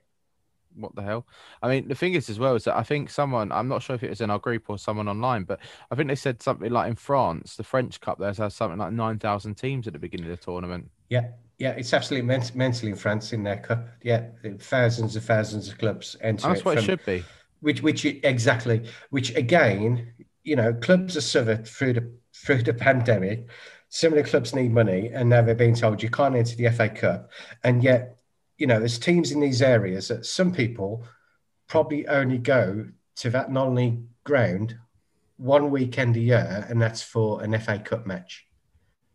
[0.75, 1.27] What the hell?
[1.61, 3.95] I mean, the thing is, as well, is that I think someone, I'm not sure
[3.95, 5.59] if it was in our group or someone online, but
[5.91, 8.91] I think they said something like in France, the French Cup, there's has something like
[8.91, 10.89] 9,000 teams at the beginning of the tournament.
[11.09, 11.27] Yeah,
[11.59, 13.87] yeah, it's absolutely men- mentally in France in their cup.
[14.01, 14.25] Yeah,
[14.59, 17.23] thousands and thousands of clubs enter That's it what it should be.
[17.61, 20.11] which which exactly which again
[20.43, 23.47] you know clubs are suffered through the through the pandemic
[23.93, 27.29] similar clubs need money and now they're being told you can't enter the fa cup.
[27.63, 28.17] And yet
[28.57, 31.05] you know there's teams in these areas that some people
[31.67, 32.87] probably only go
[33.17, 34.75] to that non-league ground
[35.37, 38.47] one weekend a year and that's for an fa cup match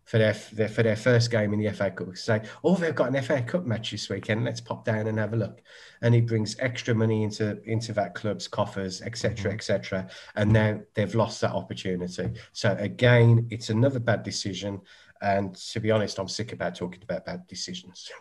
[0.08, 2.16] for their, their for their first game in the FA Cup.
[2.16, 4.42] Say, oh, they've got an FA Cup match this weekend.
[4.42, 5.60] Let's pop down and have a look.
[6.00, 9.54] And he brings extra money into into that club's coffers, etc., mm-hmm.
[9.54, 10.08] etc.
[10.34, 12.30] And now they've lost that opportunity.
[12.52, 14.80] So again, it's another bad decision.
[15.20, 18.10] And to be honest, I'm sick about talking about bad decisions.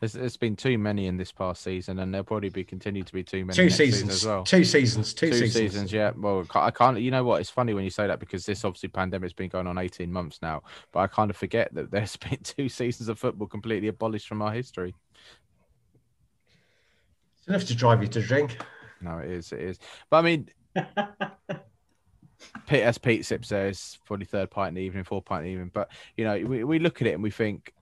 [0.00, 3.12] there's, there's been too many in this past season, and there'll probably be continued to
[3.12, 4.44] be too many two next season seasons as well.
[4.44, 5.12] Two seasons.
[5.12, 5.52] Two, Two seasons.
[5.54, 6.12] seasons, yeah.
[6.16, 6.98] Well, I can't.
[6.98, 7.40] You know what?
[7.40, 10.40] It's funny when you say that because this obviously pandemic's been going on 18 months
[10.40, 14.28] now, but I kind of forget that there's been two seasons of football completely abolished
[14.28, 14.94] from our history.
[17.38, 18.56] It's enough to drive you to drink.
[19.02, 19.52] No, it is.
[19.52, 19.78] It is.
[20.08, 20.48] But I mean,
[22.66, 25.52] Pete, as Pete Sips says, probably third pint in the evening, four pint in the
[25.52, 25.70] evening.
[25.72, 27.72] But you know, we, we look at it and we think,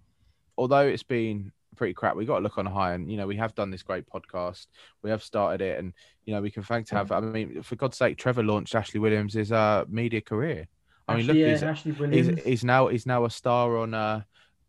[0.56, 2.94] although it's been pretty crap, we got to look on high.
[2.94, 4.66] And you know, we have done this great podcast,
[5.02, 5.92] we have started it, and
[6.24, 7.12] you know, we can thank to have.
[7.12, 10.68] I mean, for God's sake, Trevor launched Ashley Williams' uh, media career.
[11.08, 13.94] I mean, Ashley, look, yeah, he's, Ashley he's he's now he's now a star on
[13.94, 14.22] uh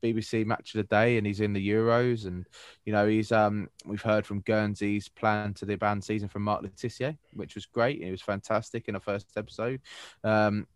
[0.04, 2.46] BBC Match of the Day, and he's in the Euros, and
[2.86, 6.62] you know he's um we've heard from Guernsey's plan to the band season from Mark
[6.62, 8.02] Le Tissier, which was great.
[8.02, 9.82] It was fantastic in the first episode.
[10.24, 10.68] Um,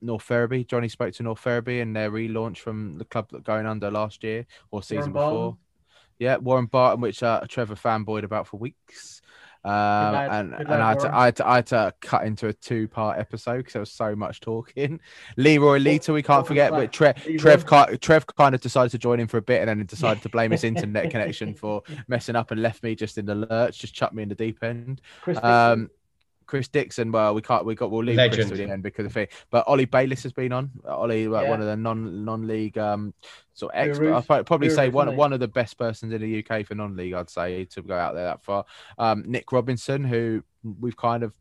[0.00, 3.66] North Ferriby, Johnny spoke to North Ferriby and their relaunch from the club that going
[3.66, 5.56] under last year or season before.
[6.18, 9.20] Yeah, Warren Barton, which uh, Trevor fanboyed about for weeks.
[9.64, 10.30] Um, lad.
[10.30, 12.86] and and I had, to, I, had to, I had to cut into a two
[12.86, 15.00] part episode because there was so much talking.
[15.38, 16.92] Leroy Lita, we can't forget, but?
[16.92, 17.64] Tre- Trev,
[18.00, 20.50] Trev kind of decided to join in for a bit and then decided to blame
[20.50, 24.14] his internet connection for messing up and left me just in the lurch, just chucked
[24.14, 25.00] me in the deep end.
[25.22, 25.90] Chris Dixon.
[26.46, 28.50] Chris Dixon, well, we can't, we got, we'll leave Chris Legend.
[28.50, 29.32] to the end because of it.
[29.50, 30.70] But Ollie Bayliss has been on.
[30.86, 31.50] Ollie, like, Yeah.
[31.50, 33.14] one of the non non league um
[33.54, 33.98] sort of Gurus.
[33.98, 34.14] expert.
[34.14, 36.64] I'd pro- probably say Gurus, one isn't one of the best persons in the UK
[36.66, 37.14] for non league.
[37.14, 38.64] I'd say to go out there that far.
[38.98, 40.42] Um, Nick Robinson, who
[40.80, 41.34] we've kind of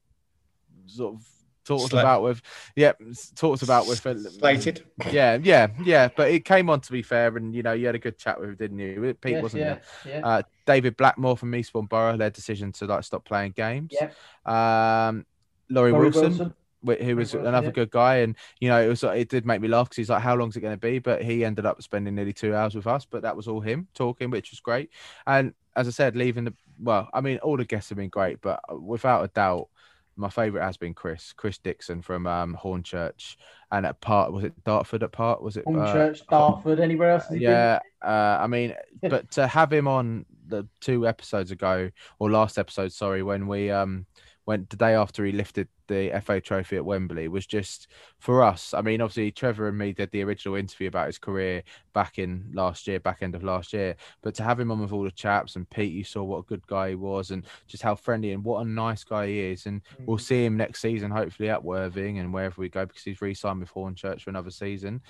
[0.86, 1.26] sort of
[1.66, 2.42] talked Sla- about with,
[2.76, 2.94] yeah,
[3.36, 4.00] talked about with.
[4.00, 4.86] Slated.
[5.12, 6.10] Yeah, yeah, yeah.
[6.16, 8.40] But it came on to be fair, and you know, you had a good chat
[8.40, 9.14] with, him, didn't you?
[9.22, 9.84] Pete, Yes, wasn't yeah, it?
[10.06, 10.20] yeah.
[10.28, 13.92] Uh, David Blackmore from Eastbourne Borough, their decision to like stop playing games.
[13.92, 14.16] Yep.
[14.46, 15.26] Um,
[15.70, 16.54] Laurie, Laurie Wilson,
[16.86, 19.68] wh- who was another good guy, and you know, it was it did make me
[19.68, 21.82] laugh because he's like, "How long is it going to be?" But he ended up
[21.82, 24.90] spending nearly two hours with us, but that was all him talking, which was great.
[25.26, 28.42] And as I said, leaving the well, I mean, all the guests have been great,
[28.42, 29.70] but without a doubt,
[30.16, 33.36] my favourite has been Chris, Chris Dixon from um, Hornchurch,
[33.72, 35.66] and at part was it Dartford at part was it?
[35.66, 37.24] uh, Hornchurch, Dartford, anywhere else?
[37.24, 37.52] has he been?
[37.52, 41.90] yeah, uh, I mean, but to have him on the two episodes ago
[42.20, 44.06] or last episode, sorry, when we um
[44.46, 47.88] went the day after he lifted the FA Trophy at Wembley was just
[48.20, 48.74] for us.
[48.74, 51.64] I mean, obviously Trevor and me did the original interview about his career
[51.94, 53.96] back in last year, back end of last year.
[54.22, 56.44] But to have him on with all the chaps and Pete, you saw what a
[56.44, 59.66] good guy he was and just how friendly and what a nice guy he is.
[59.66, 60.22] And we'll Mm.
[60.22, 63.74] see him next season, hopefully at Worthing and wherever we go, because he's re-signed with
[63.74, 65.02] Hornchurch for another season.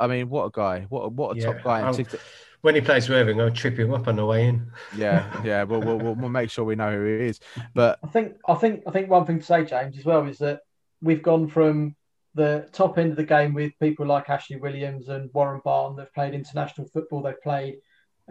[0.00, 0.86] I mean, what a guy!
[0.88, 1.92] What a, what a Yeah, top guy!
[1.92, 2.18] To-
[2.62, 4.70] When he plays Worthing, I'll trip him up on the way in.
[4.96, 5.64] yeah, yeah.
[5.64, 7.40] We'll, we'll, we'll, we'll make sure we know who he is.
[7.74, 10.38] But I think I think I think one thing to say, James, as well, is
[10.38, 10.60] that
[11.02, 11.94] we've gone from
[12.34, 16.12] the top end of the game with people like Ashley Williams and Warren Barton that've
[16.14, 17.76] played international football, they've played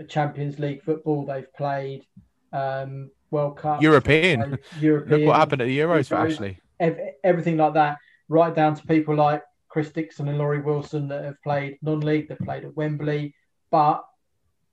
[0.10, 2.06] Champions League football, they've played
[2.52, 4.42] um, World Cup, European.
[4.42, 5.20] played European.
[5.20, 6.60] look what happened at the Euros for Ashley.
[6.80, 7.98] ev- everything like that,
[8.28, 9.42] right down to people like
[9.74, 13.34] Chris Dixon and Laurie Wilson that have played non-league, they've played at Wembley,
[13.72, 14.06] but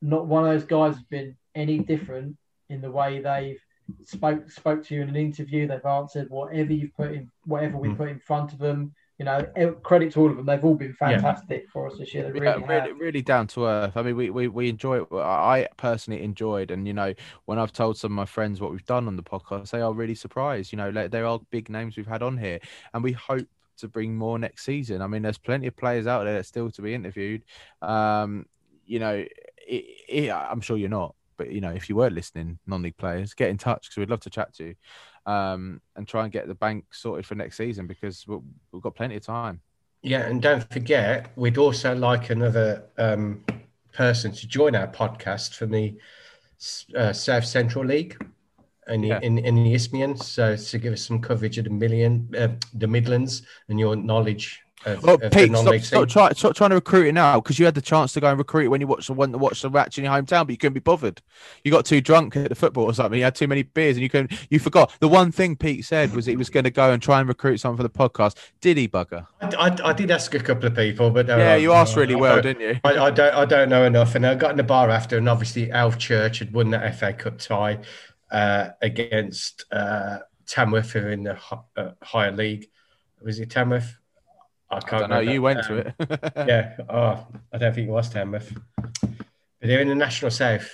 [0.03, 2.37] not one of those guys has been any different
[2.69, 3.59] in the way they've
[4.05, 5.67] spoke spoke to you in an interview.
[5.67, 7.97] They've answered whatever you've put in, whatever we Mm.
[7.97, 8.95] put in front of them.
[9.19, 10.45] You know, eh, credit to all of them.
[10.45, 12.31] They've all been fantastic for us this year.
[12.31, 13.97] They Yeah, really, really, really down to earth.
[13.97, 15.09] I mean, we, we, we enjoy it.
[15.13, 17.15] I personally enjoyed, and you know,
[17.47, 19.95] when I've told some of my friends what we've done on the podcast, they are
[19.95, 20.73] really surprised.
[20.73, 22.61] You know, like, there are big names we've had on here,
[22.93, 23.47] and we hope
[23.81, 25.03] to bring more next season.
[25.03, 27.43] I mean, there's plenty of players out there still to be interviewed.
[27.83, 28.47] Um,
[28.87, 29.25] you know,
[29.67, 33.35] it, it, I'm sure you're not, but you know, if you were listening, non-league players,
[33.35, 34.75] get in touch because we'd love to chat to you,
[35.27, 38.39] um, and try and get the bank sorted for next season because we
[38.73, 39.61] we've got plenty of time.
[40.03, 43.45] Yeah, and don't forget, we'd also like another um,
[43.93, 45.99] person to join our podcast from the
[46.97, 48.17] uh, South Central League
[48.91, 49.21] in, Yeah.
[49.23, 50.17] in, in the Isthmian.
[50.17, 54.61] So to give us some coverage of the million, uh, the Midlands, and your knowledge
[54.87, 57.59] of, Well, of the Pete, stop, stop, try, stop trying to recruit it now because
[57.59, 59.61] you had the chance to go and recruit it when you watched the one watch
[59.61, 61.21] the match in your hometown, but you couldn't be bothered.
[61.65, 63.19] You got too drunk at the football or something.
[63.19, 64.33] You had too many beers and you couldn't.
[64.49, 67.21] You forgot the one thing Pete said was he was going to go and try
[67.21, 68.39] and recruit someone for the podcast.
[68.63, 69.27] Did he, bugger?
[69.43, 72.15] I, I, I did ask a couple of people, but uh, yeah, you asked really
[72.15, 72.81] I well, don't- didn't you?
[72.83, 75.29] I, I don't I don't know enough, and I got in the bar after, and
[75.29, 77.81] obviously Alvechurch had won the FA Cup tie
[78.31, 82.67] against uh, Tamworth, who are in the hi- uh, higher league.
[83.23, 83.97] Was it Tamworth?
[84.71, 85.19] I I can't don't know.
[85.19, 85.33] remember.
[85.33, 85.95] You went Um, to it.
[86.49, 86.77] yeah.
[86.89, 88.55] Oh, I don't think it was Tamworth.
[88.81, 90.71] But they're in the National South.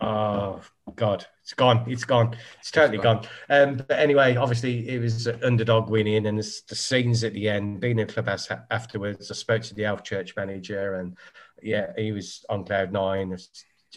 [0.00, 0.60] Oh
[0.94, 1.84] God, it's gone.
[1.90, 2.36] It's gone.
[2.60, 3.22] It's totally gone.
[3.48, 3.68] gone.
[3.68, 7.98] Um, but anyway, obviously it was underdog winning, and the, scenes at the end, being
[7.98, 9.30] in clubhouse afterwards.
[9.30, 11.16] I spoke to the Alvechurch manager, and
[11.62, 13.36] yeah, he was on cloud nine.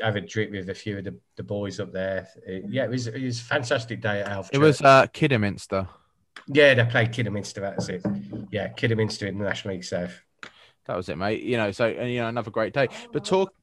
[0.02, 2.28] I have a drink with a few of the, the boys up there.
[2.48, 4.50] Uh, yeah, it was it was a fantastic day at Elf.
[4.54, 5.88] It was uh, Kidderminster.
[6.48, 7.62] yeah, they played Kidderminster.
[7.62, 8.06] That's it.
[8.52, 10.22] Yeah, Kidderminster in the National League South.
[10.86, 11.44] That was it, mate.
[11.44, 12.88] You know, so and you know, another great day.
[13.12, 13.54] But talk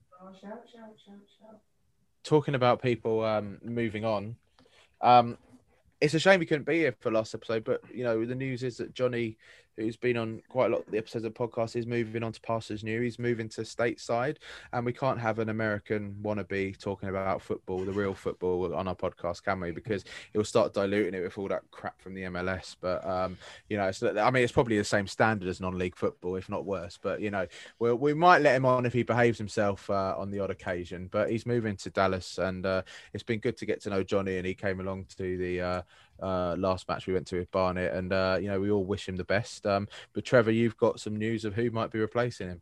[2.23, 4.37] talking about people um, moving on.
[5.01, 5.39] Um,
[6.01, 8.63] it's a shame we couldn't be here for last episode, but you know, the news
[8.63, 9.39] is that Johnny,
[9.77, 12.33] who's been on quite a lot of the episodes of the podcast, is moving on
[12.33, 13.01] to Pastors New.
[13.01, 14.37] He's moving to stateside,
[14.73, 18.95] and we can't have an American wannabe talking about football, the real football, on our
[18.95, 19.71] podcast, can we?
[19.71, 22.77] Because it will start diluting it with all that crap from the MLS.
[22.81, 23.37] But um,
[23.69, 26.99] you know, I mean, it's probably the same standard as non-league football, if not worse.
[27.01, 27.47] But you know,
[27.79, 31.09] we we might let him on if he behaves himself uh, on the odd occasion.
[31.11, 34.37] But he's moving to Dallas, and uh, it's been good to get to know Johnny.
[34.39, 35.83] And he came along to the uh,
[36.23, 39.09] uh, last match we went to with Barnet, and uh, you know, we all wish
[39.09, 39.67] him the best.
[39.67, 42.61] Um, but Trevor, you've got some news of who might be replacing him.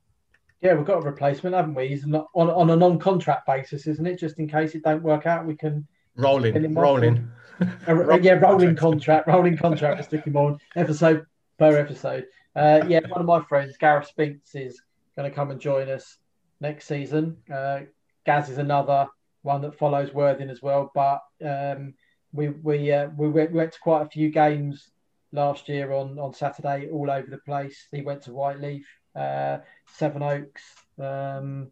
[0.60, 1.88] Yeah, we've got a replacement, haven't we?
[1.88, 4.18] He's not on, on a non-contract basis, isn't it?
[4.18, 5.86] Just in case it don't work out, we can.
[6.16, 7.30] Rolling, rolling.
[7.60, 9.26] Uh, yeah, rolling contract.
[9.26, 9.96] contract, rolling contract.
[9.96, 11.26] We'll stick him on episode
[11.58, 12.26] per episode.
[12.56, 14.80] Uh, yeah, one of my friends, Gareth Spinks, is
[15.16, 16.18] going to come and join us
[16.60, 17.36] next season.
[17.52, 17.80] Uh,
[18.24, 19.08] Gaz is another
[19.42, 20.90] one that follows Worthing as well.
[20.94, 21.94] But um,
[22.34, 24.90] we we uh, we went, went to quite a few games
[25.32, 27.86] last year on on Saturday, all over the place.
[27.90, 29.58] He went to Whyteleafe, uh,
[29.94, 30.62] Sevenoaks,
[31.00, 31.70] um,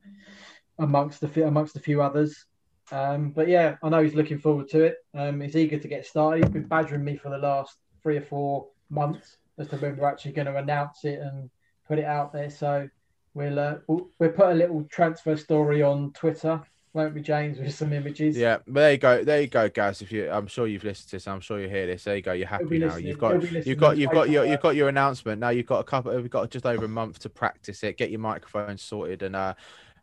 [0.79, 2.47] amongst the amongst a few others.
[2.93, 4.97] Um, but yeah, I know he's looking forward to it.
[5.15, 6.45] Um, he's eager to get started.
[6.45, 10.09] He's been badgering me for the last three or four months as to when we're
[10.09, 11.51] actually going to announce it and
[11.89, 12.51] put it out there.
[12.51, 12.89] So
[13.35, 16.61] we'll uh, we'll, we'll put a little transfer story on Twitter,
[16.95, 18.37] won't be James, with some images.
[18.37, 20.03] Yeah, but there you go, there you go, guys.
[20.03, 21.27] If you, I'm sure you've listened to this.
[21.27, 22.05] I'm sure you hear this.
[22.05, 22.33] There you go.
[22.33, 22.97] You're happy now.
[22.97, 25.41] You've got, he'll be listening you've got, you've got your, you've got your announcement.
[25.41, 26.15] Now you've got a couple.
[26.15, 27.97] We've got just over a month to practice it.
[27.97, 29.55] Get your microphone sorted and uh,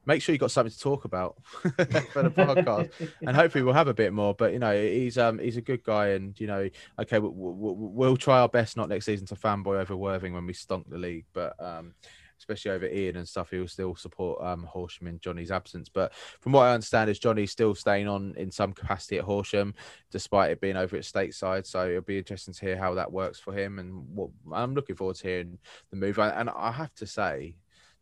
[0.06, 2.92] make sure you got something to talk about for the podcast.
[3.22, 4.34] and hopefully we'll have a bit more.
[4.34, 6.70] But you know, he's um he's a good guy, and you know,
[7.00, 10.46] okay, we'll, we'll, we'll try our best not next season to fanboy over Worthing when
[10.46, 11.94] we stunk the league, but um.
[12.40, 15.90] Especially over Ian and stuff, he'll still support um, Horsham in Johnny's absence.
[15.90, 19.76] But from what I understand, is Johnny's still staying on in some capacity at Horsham,
[20.10, 21.66] despite it being over at stateside.
[21.68, 23.78] So it'll be interesting to hear how that works for him.
[23.78, 25.60] And what I'm looking forward to hearing
[25.92, 26.18] the move.
[26.18, 27.56] And I have to say,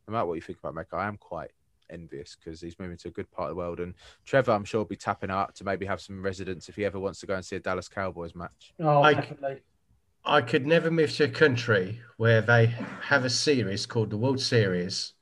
[0.08, 1.52] no matter what you think about Mecca, I am quite
[1.90, 3.80] envious because he's moving to a good part of the world.
[3.80, 6.86] And Trevor, I'm sure, will be tapping up to maybe have some residence if he
[6.86, 8.74] ever wants to go and see a Dallas Cowboys match.
[8.80, 9.62] Oh, I- definitely.
[10.28, 12.68] I could never move to a country where they
[13.04, 15.14] have a series called the World Series,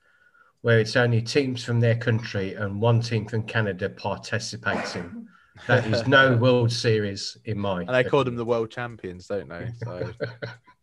[0.61, 5.27] where it's only teams from their country and one team from Canada participates in.
[5.67, 7.81] That is no World Series in my.
[7.81, 9.67] And they call them the world champions, don't they?
[9.83, 10.11] So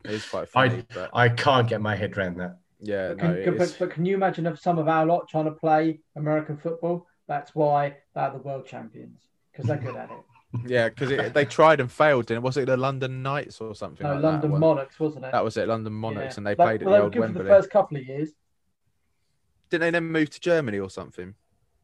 [0.05, 0.85] it's quite I- funny.
[0.95, 2.59] but I can't get my head around that.
[2.81, 5.47] yeah, But no, can, but, but can you imagine if some of our lot trying
[5.47, 7.07] to play American football?
[7.27, 9.21] That's why they're the world champions
[9.51, 10.19] because they're good at it.
[10.67, 12.31] Yeah, because they tried and failed.
[12.31, 14.07] And was it the London Knights or something?
[14.07, 14.59] No, like London that?
[14.59, 15.33] Monarchs, wasn't it?
[15.33, 16.41] That was it, London Monarchs, Yeah.
[16.41, 17.39] and they But- played at well, the they were old Wembley.
[17.41, 18.31] for the first couple of years.
[19.71, 21.35] Didn't they then move to Germany or something?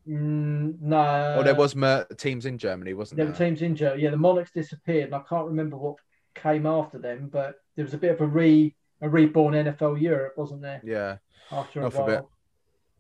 [0.07, 1.37] Mm, no.
[1.39, 3.33] oh, there was mer- teams in Germany, wasn't There there?
[3.33, 4.03] were teams in Germany.
[4.03, 5.97] Yeah, the Monarchs disappeared, and I can't remember what
[6.35, 10.33] came after them, but there was a bit of a re a reborn NFL Europe,
[10.37, 10.81] wasn't there?
[10.85, 11.19] Yeah,
[11.53, 12.09] After a Not for a while.
[12.17, 12.25] bit.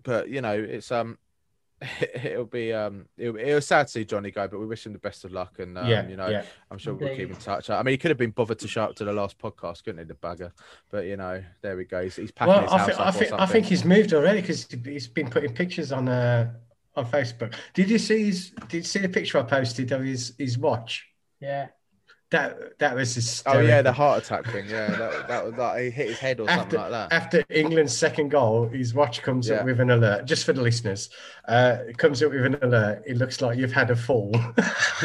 [0.05, 1.19] but you know, it's um,
[2.01, 4.93] it'll be um, it'll, it was sad to see Johnny go, but we wish him
[4.93, 6.43] the best of luck, and um, yeah, you know, yeah.
[6.71, 7.71] I'm sure we'll keep in touch.
[7.71, 9.99] I mean, he could have been bothered to show up to the last podcast, couldn't
[9.99, 10.51] he, the bugger?
[10.91, 12.03] But you know, there we go.
[12.03, 13.85] He's, he's packing Well, his I house think, up I or think I think he's
[13.85, 16.53] moved already because he's been putting pictures on uh,
[16.97, 17.55] on Facebook.
[17.75, 18.51] Did you see his?
[18.69, 21.07] Did you see the picture I posted of his his watch?
[21.41, 21.69] Yeah.
[22.31, 23.43] That that was his.
[23.47, 24.67] Oh yeah, the heart attack thing.
[24.69, 27.13] Yeah, that, that was like he hit his head or after, something like that.
[27.13, 29.57] After England's second goal, his watch comes Yeah.
[29.57, 30.27] up with an alert.
[30.27, 31.09] Just for the listeners,
[31.47, 33.03] uh, it comes up with an alert.
[33.07, 34.35] It looks like you've had a fall.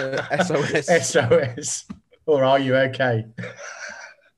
[0.45, 1.07] SOS.
[1.07, 1.85] SOS.
[2.25, 3.25] Or are you okay?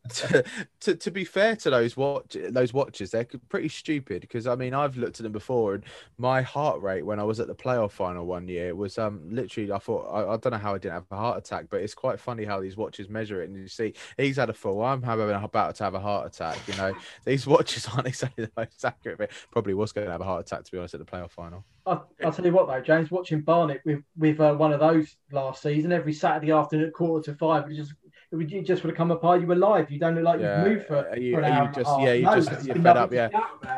[0.10, 0.44] To,
[0.82, 4.74] to, to be fair to those watch those watches, they're pretty stupid because I mean
[4.74, 5.84] I've looked at them before and
[6.18, 9.72] my heart rate when I was at the playoff final one year was um literally
[9.72, 11.94] I thought I, I don't know how I didn't have a heart attack, but it's
[11.94, 13.50] quite funny how these watches measure it.
[13.50, 16.58] And you see he's had a full, I'm having about to have a heart attack.
[16.68, 16.94] You know
[17.26, 20.46] these watches aren't exactly the most accurate, but probably was going to have a heart
[20.46, 21.66] attack to be honest at the playoff final.
[21.86, 25.16] I, I'll tell you what though, James, watching Barnet with with uh, one of those
[25.32, 27.94] last season every Saturday afternoon at quarter to five, it just
[28.36, 29.90] would, you just would have come up, are you alive?
[29.92, 31.72] You don't look like Yeah, you've moved for, are you- for an are you hour.
[31.74, 33.30] just- yeah, you No, just- you're fed up, yeah.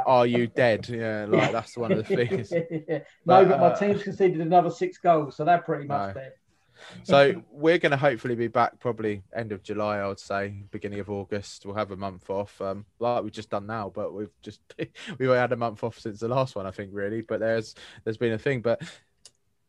[0.05, 0.87] Are you dead?
[0.89, 2.51] Yeah, like that's one of the things.
[2.51, 6.21] no, But, but my uh, team's conceded another six goals, so they're pretty much No.
[6.21, 6.33] there.
[7.03, 10.99] So we're going to hopefully be back probably end of July, I would say, beginning
[10.99, 11.65] of August.
[11.65, 13.91] We'll have a month off, um, like we've just done now.
[13.93, 14.61] But we've just
[15.19, 17.21] we had a month off since the last one, I think, really.
[17.21, 18.81] But there's there's been a thing, but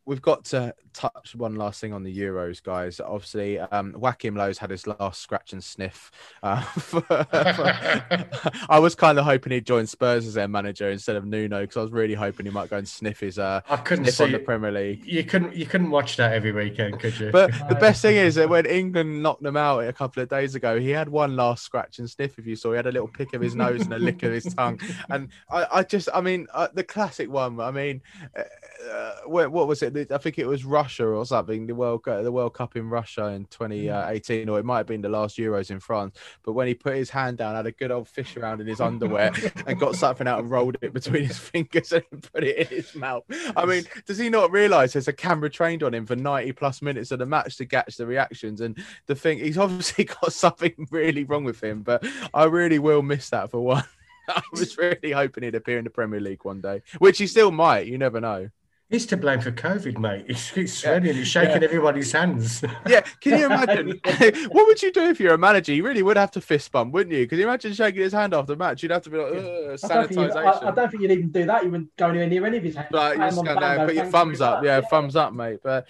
[0.09, 2.99] we've got to touch one last thing on the Euros, guys.
[2.99, 6.11] Obviously, um, Joachim Löw's had his last scratch and sniff.
[6.43, 8.27] Uh, for- for-
[8.71, 11.77] I was kind of hoping he'd join Spurs as their manager instead of Nuno because
[11.77, 14.25] I was really hoping he might go and sniff his uh, I couldn't sniff see
[14.25, 14.39] on the.
[14.49, 15.05] Premier League.
[15.05, 17.31] You couldn't you couldn't watch that every weekend, could you?
[17.31, 20.55] But the best thing is that when England knocked them out a couple of days
[20.55, 22.39] ago, he had one last scratch and sniff.
[22.39, 24.33] If you saw, he had a little pick of his nose and a lick of
[24.33, 24.81] his tongue.
[25.11, 27.61] And I, I just, I mean, uh, the classic one.
[27.61, 28.01] I mean,
[28.35, 28.43] uh,
[28.91, 29.93] uh, what, what was it?
[30.11, 31.67] I think it was Russia or something.
[31.67, 34.55] The World Cup, the World Cup in Russia in 2018, uh, mm.
[34.55, 36.17] or it might have been the last Euros in France.
[36.43, 38.81] But when he put his hand down, had a good old fish around in his
[38.81, 39.33] underwear,
[39.67, 42.95] and got something out and rolled it between his fingers and put it in his
[42.95, 43.25] mouth.
[43.57, 46.83] I mean, does he not realise there's a camera trained on him for 90 plus
[46.83, 48.61] minutes of the match to catch the reactions?
[48.61, 53.03] And the thing, he's obviously got something really wrong with him, but I really will
[53.03, 53.85] miss that for one.
[54.29, 57.51] I was really hoping he'd appear in the Premier League one day, which he still
[57.51, 57.87] might.
[57.87, 58.51] You never know.
[58.91, 60.25] He's to blame for COVID, mate.
[60.29, 60.91] He's, he's Yeah.
[60.91, 62.65] spreading, he's shaking everybody's hands.
[62.89, 63.89] Yeah, can you imagine?
[64.51, 65.75] what would you do if you're a manager?
[65.75, 67.27] You really would have to fist bump, wouldn't you?
[67.27, 68.83] Can you imagine shaking his hand after the match?
[68.83, 70.35] You'd have to be like, "Ugh, I don't, think sanitisation.
[70.35, 71.65] you, I, I don't think you'd even do that.
[71.65, 72.89] You wouldn't go anywhere near any of his hands.
[72.91, 74.57] Like, Pat you just him on go the back down, put your thumbs up.
[74.59, 74.65] much.
[74.65, 75.59] Yeah, thumbs up, mate.
[75.63, 75.87] But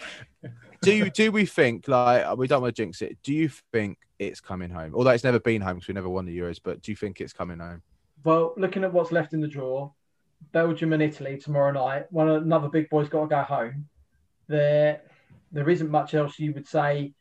[0.83, 3.17] do you do we think like we don't want to jinx it?
[3.23, 4.93] Do you think it's coming home?
[4.97, 7.21] Although it's never been home because we never won the Euros, but do you think
[7.21, 7.83] it's coming home?
[8.25, 9.93] Well, looking at what's left in the draw,
[10.53, 12.07] Belgium and Italy tomorrow night.
[12.11, 13.89] One another big boy's got to go home.
[14.49, 15.03] There,
[15.53, 17.15] there isn't much else you would say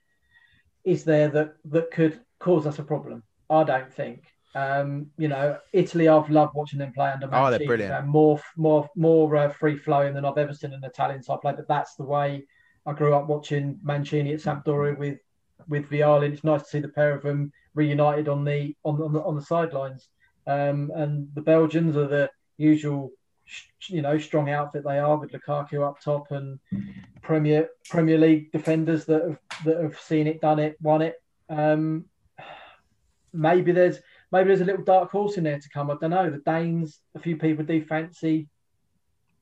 [0.84, 3.24] is there that that could cause us a problem.
[3.50, 4.24] I don't think.
[4.56, 6.08] Um, you know, Italy.
[6.08, 7.30] I've loved watching them play under.
[7.32, 7.92] Oh, they're brilliant.
[7.92, 11.54] They're more, more, more uh, free flowing than I've ever seen an Italian side play.
[11.56, 12.48] But that's the way
[12.86, 15.20] I grew up watching Mancini at Sampdoria with
[15.68, 16.32] with Vialli.
[16.32, 19.36] It's nice to see the pair of them reunited on the on, on the on
[19.36, 20.08] the sidelines.
[20.48, 23.12] Um, and the Belgians are the usual,
[23.88, 26.60] you know, strong outfit they are with Lukaku up top and
[27.22, 31.16] Premier Premier League defenders that have that have seen it, done it, won it.
[31.50, 32.06] Um,
[33.34, 34.00] maybe there's
[34.32, 35.92] maybe there's a little dark horse in there to come.
[35.92, 36.30] I don't know.
[36.30, 38.48] The Danes, a few people do fancy,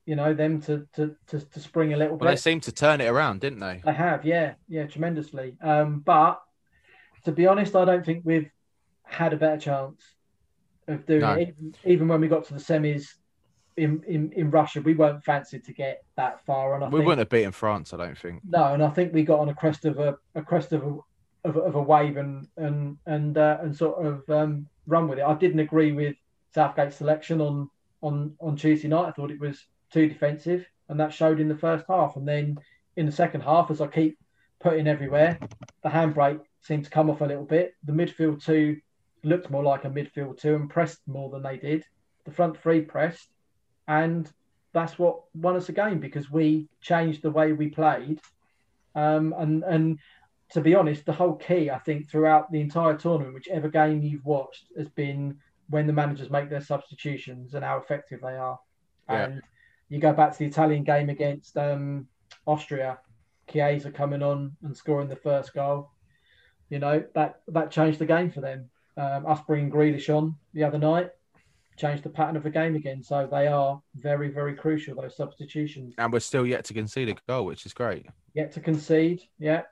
[0.04, 2.24] you know, them to to to, to spring a little bit.
[2.24, 3.82] Well, they seem to turn it around, didn't they?
[3.84, 5.56] They have, yeah, yeah, tremendously.
[5.60, 6.40] Um, but
[7.24, 8.50] to be honest, I don't think we've
[9.04, 10.02] had a better chance
[10.88, 11.32] of doing No.
[11.34, 11.48] it.
[11.48, 13.06] Even, even when we got to the semis
[13.76, 16.74] in, in, in Russia, we weren't fancied to get that far.
[16.74, 18.42] And I We think, wouldn't have beaten France, I don't think.
[18.48, 20.96] no, and I think we got on a crest of a, a crest of a
[21.48, 25.18] of, a- of a wave and and and uh, and sort of um, run with
[25.18, 25.24] it.
[25.24, 26.16] I didn't agree with
[26.54, 27.68] Southgate's selection on
[28.02, 29.06] on on Tuesday night.
[29.08, 32.16] I thought it was too defensive, and that showed in the first half.
[32.16, 32.58] And then
[32.96, 34.18] in the second half, as I keep
[34.58, 35.38] putting everywhere,
[35.82, 37.74] the handbrake seemed to come off a little bit.
[37.84, 38.80] The midfield two
[39.22, 41.84] looked more like a midfield two and pressed more than they did.
[42.24, 43.28] The front three pressed,
[43.86, 44.30] and
[44.72, 48.20] that's what won us a game because we changed the way we played.
[48.94, 49.98] Um, and and
[50.50, 54.24] to be honest, the whole key I think throughout the entire tournament, whichever game you've
[54.24, 55.38] watched, has been
[55.68, 58.58] when the managers make their substitutions and how effective they are.
[59.08, 59.24] Yeah.
[59.24, 59.42] And
[59.88, 62.06] you go back to the Italian game against um,
[62.46, 62.98] Austria,
[63.50, 65.90] Chiesa coming on and scoring the first goal.
[66.68, 68.70] You know that that changed the game for them.
[68.96, 71.10] Um, us bringing Grealish on the other night
[71.76, 73.02] changed the pattern of the game again.
[73.02, 75.94] So they are very very crucial those substitutions.
[75.98, 78.06] And we're still yet to concede a goal, which is great.
[78.34, 79.62] Yet to concede, yeah,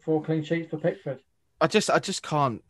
[0.00, 1.20] four clean sheets for Pickford.
[1.60, 2.62] I just, I just can't.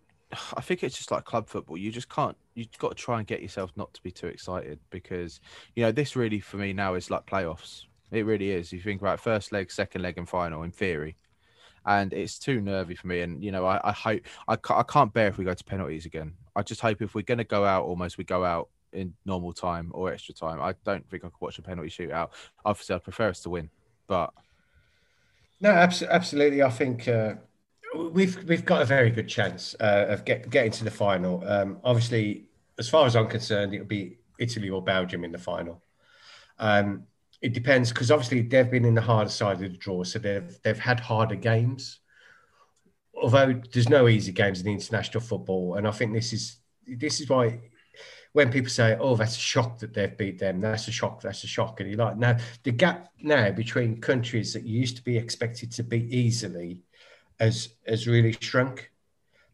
[0.57, 1.77] I think it's just like club football.
[1.77, 2.37] You just can't.
[2.55, 5.41] You've got to try and get yourself not to be too excited because
[5.75, 7.85] you know this really for me now is like playoffs.
[8.13, 8.73] It really is.
[8.73, 11.17] You think about first leg, second leg, and final in theory,
[11.87, 13.21] and it's too nervy for me.
[13.21, 15.65] And you know, I, I hope I can't, I can't bear if we go to
[15.65, 16.35] penalties again.
[16.57, 19.53] I just hope if we're going to go out, almost we go out in normal
[19.53, 20.61] time or extra time.
[20.61, 22.31] I don't think I could watch a penalty shootout.
[22.65, 23.71] Obviously, I'd prefer us to win,
[24.07, 24.33] but
[25.61, 26.63] no, abs- absolutely.
[26.63, 27.35] I think uh,
[27.95, 31.43] we've we've got a very good chance uh, of get, getting to the final.
[31.47, 32.47] Um, obviously,
[32.79, 35.83] as far as I'm concerned, it'll be Italy or Belgium in the final.
[36.59, 37.05] Um,
[37.41, 40.59] it depends because obviously they've been in the harder side of the draw, so they've
[40.63, 42.01] they've had harder games.
[43.15, 47.29] Although there's no easy games in international football, and I think this is this is
[47.29, 47.61] why
[48.33, 51.23] when people say, "Oh, that's a shock that they've beat them," that's a shock.
[51.23, 55.03] That's a shock, and you're like, now the gap now between countries that used to
[55.03, 56.81] be expected to beat easily
[57.39, 58.91] has has really shrunk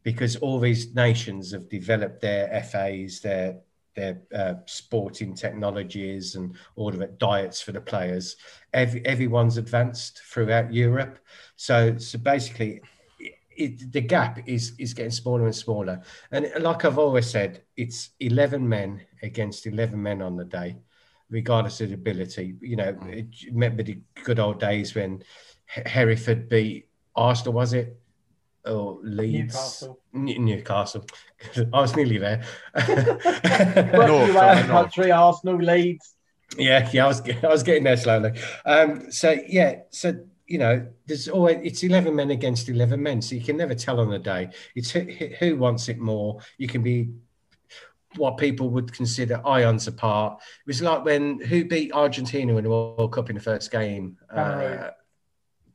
[0.03, 3.59] because all these nations have developed their FAs, their
[3.97, 8.37] their uh, sporting technologies and all of it, diets for the players.
[8.73, 11.19] Every, everyone's advanced throughout Europe.
[11.55, 12.81] So, so basically,
[13.49, 16.01] it, the gap is is getting smaller and smaller.
[16.31, 20.77] And like I've always said, it's eleven men against eleven men on the day,
[21.29, 22.55] regardless of ability.
[22.61, 25.23] You know, it, remember the good old days when
[25.65, 27.99] Hereford beat Arsenal, was it?
[28.67, 29.99] Or Leeds, Newcastle.
[30.13, 31.05] N- Newcastle.
[31.73, 32.43] I was nearly there.
[33.93, 36.13] North, country, Arsenal, Leeds.
[36.57, 38.31] Yeah, yeah, I was I was getting there slowly.
[38.65, 43.35] Um, so yeah, so you know, there's always it's eleven men against eleven men, so
[43.35, 44.49] you can never tell on a day.
[44.75, 45.01] It's who,
[45.39, 46.39] who wants it more.
[46.57, 47.09] You can be
[48.15, 50.41] what people would consider ions apart.
[50.41, 54.17] It was like when who beat Argentina in the World Cup in the first game.
[54.33, 54.91] Uh,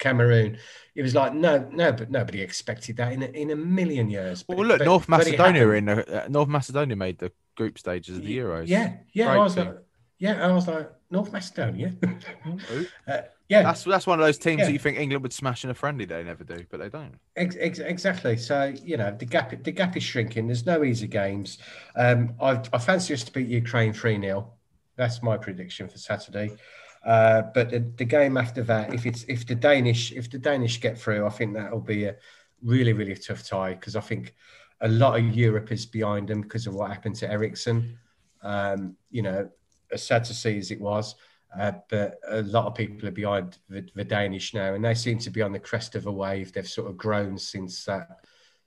[0.02, 0.58] Cameroon.
[0.94, 4.44] It was like no, no, but nobody expected that in a, in a million years.
[4.48, 8.24] Well, look, but, North Macedonia in the, uh, North Macedonia made the group stages of
[8.24, 8.66] the Euros.
[8.66, 9.76] Yeah, yeah, Great I was like,
[10.18, 11.94] yeah, I was like North Macedonia.
[13.08, 14.66] uh, yeah, that's that's one of those teams yeah.
[14.66, 16.04] that you think England would smash in a friendly.
[16.04, 17.18] They never do, but they don't.
[17.36, 18.36] Ex- ex- exactly.
[18.36, 20.48] So you know the gap the gap is shrinking.
[20.48, 21.58] There's no easy games.
[21.96, 24.52] Um, I, I fancy us to beat Ukraine three 0
[24.96, 26.56] That's my prediction for Saturday.
[27.04, 30.80] Uh, but the, the, game after that, if it's if the Danish if the Danish
[30.80, 32.16] get through, I think that'll be a
[32.62, 34.34] really really tough tie because I think
[34.80, 37.98] a lot of Europe is behind them because of what happened to Eriksen.
[38.42, 39.48] Um, you know,
[39.92, 41.16] as sad to see as it was,
[41.58, 45.18] uh, but a lot of people are behind the, the, Danish now, and they seem
[45.18, 46.52] to be on the crest of a wave.
[46.52, 48.08] They've sort of grown since that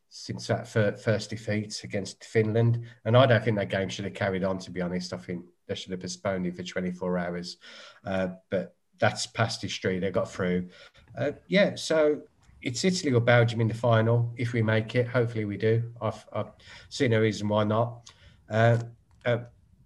[0.10, 4.44] since that first defeat against Finland, and I don't think that game should have carried
[4.44, 4.60] on.
[4.60, 7.58] To be honest, I think they should have postponed it for 24 hours.
[8.06, 10.00] Uh, but that's past history.
[10.00, 10.70] They got through.
[11.18, 12.22] Uh, yeah, so
[12.62, 14.34] it's Italy or Belgium in the final.
[14.38, 15.92] If we make it, hopefully we do.
[16.02, 16.52] I've, I've
[16.90, 18.10] seen no reason why not.
[18.50, 18.78] Uh,
[19.26, 19.38] uh,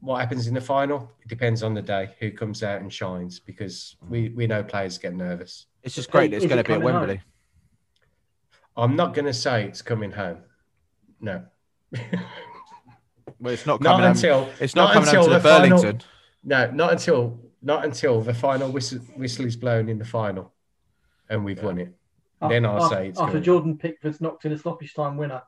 [0.02, 1.12] what happens in the final?
[1.22, 4.98] It depends on the day who comes out and shines because we, we know players
[4.98, 5.66] get nervous.
[5.84, 6.34] It's just great.
[6.34, 7.18] It's going to be at Wembley.
[7.18, 7.26] Home?
[8.92, 10.40] I'm not going to say it's coming home.
[11.20, 11.44] No.
[13.40, 16.02] Well, it's not coming not until home, it's not, not coming until the, the Burlington.
[16.44, 20.54] no, not until not until the final whistle, whistle is blown in the final,
[21.30, 21.66] and we've yeah.
[21.66, 21.94] won it.
[22.42, 23.44] After, then I'll ah, say it's after good.
[23.44, 25.42] Jordan Pickford's knocked in a stoppage time winner.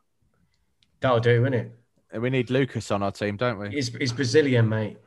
[0.99, 1.71] That'll do, won't it?
[2.13, 3.69] We need Lucas on our team, don't we?
[3.69, 4.97] He's, he's Brazilian, mate.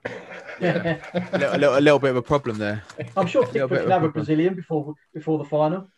[0.60, 2.82] Yeah, a, little, a, little, a, little, bit of a problem there.
[3.16, 5.88] I'm sure Pickford can have a Brazilian before before the final.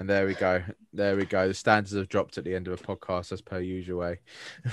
[0.00, 0.62] And there we go.
[0.92, 1.46] There we go.
[1.46, 4.00] The standards have dropped at the end of a podcast as per usual.
[4.00, 4.20] way.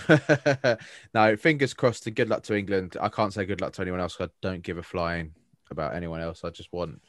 [1.13, 2.97] now, fingers crossed and good luck to England.
[2.99, 4.17] I can't say good luck to anyone else.
[4.19, 5.33] I don't give a flying
[5.69, 6.43] about anyone else.
[6.43, 7.01] I just want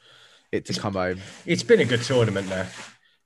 [0.51, 1.19] it to come home.
[1.45, 2.69] It's been a good tournament there.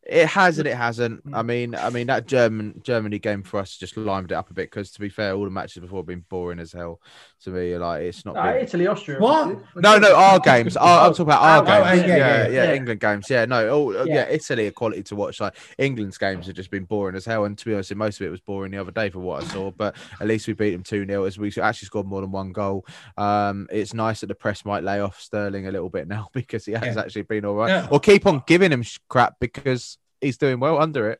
[0.05, 1.23] It has and it hasn't.
[1.33, 4.53] I mean, I mean that German Germany game for us just limed it up a
[4.53, 6.99] bit because, to be fair, all the matches before have been boring as hell
[7.43, 7.77] to me.
[7.77, 8.35] Like it's not.
[8.35, 8.61] No, been...
[8.61, 9.19] Italy, Austria.
[9.19, 9.59] What?
[9.75, 10.77] No, no, our games.
[10.77, 12.03] Our, I'm talking about our oh, games.
[12.03, 13.29] Oh, yeah, yeah, yeah, yeah, England games.
[13.29, 14.27] Yeah, no, oh, yeah.
[14.29, 15.39] Italy a quality to watch.
[15.39, 17.45] Like England's games have just been boring as hell.
[17.45, 19.47] And to be honest, most of it was boring the other day for what I
[19.47, 19.71] saw.
[19.71, 22.51] But at least we beat them two 0 as we actually scored more than one
[22.51, 22.85] goal.
[23.17, 26.65] Um, it's nice that the press might lay off Sterling a little bit now because
[26.65, 27.87] he has actually been all right.
[27.91, 31.19] Or keep on giving him crap because he's doing well under it.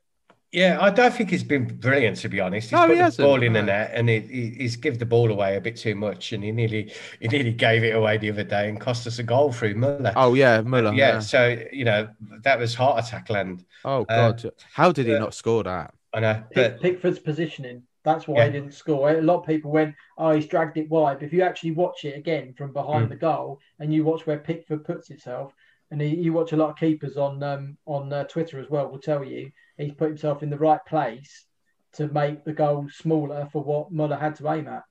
[0.53, 2.69] Yeah, I don't think he's been brilliant to be honest.
[2.69, 5.31] He's no, put he the ball in the net and he, he's give the ball
[5.31, 8.43] away a bit too much, and he nearly he nearly gave it away the other
[8.43, 10.13] day and cost us a goal through Muller.
[10.15, 10.93] Oh yeah, Muller.
[10.93, 11.19] Yeah, yeah.
[11.19, 12.07] so you know
[12.43, 13.65] that was heart attack land.
[13.83, 15.91] Oh god, uh, how did he uh, not score that?
[16.13, 16.43] I know.
[16.53, 16.79] But...
[16.81, 17.81] Pickford's positioning.
[18.03, 18.45] That's why yeah.
[18.45, 19.09] he didn't score.
[19.09, 22.05] A lot of people went, "Oh, he's dragged it wide." But if you actually watch
[22.05, 23.09] it again from behind mm.
[23.09, 25.51] the goal and you watch where Pickford puts himself,
[25.89, 28.87] and he, you watch a lot of keepers on um, on uh, Twitter as well
[28.87, 31.45] will tell you he's put himself in the right place
[31.93, 34.83] to make the goal smaller for what Muller had to aim at.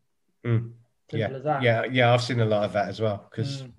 [0.44, 0.72] Mm.
[1.10, 1.62] Simple yeah, as that.
[1.62, 2.12] yeah, yeah.
[2.14, 3.72] I've seen a lot of that as well because Mm.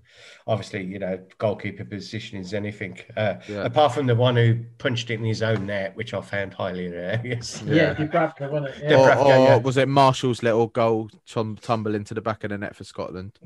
[0.45, 2.99] obviously, you know, goalkeeper position is anything.
[3.17, 3.63] Uh, Yeah.
[3.63, 6.83] Apart from the one who punched it in his own net, which I found highly
[6.85, 7.61] hilarious.
[7.65, 7.93] Yeah, Yeah.
[7.95, 8.91] Dubravka, wasn't it?
[8.91, 8.97] Yeah.
[8.97, 9.55] Or, or yeah.
[9.57, 13.39] was it Marshall's little goal tum- tumble into the back of the net for Scotland?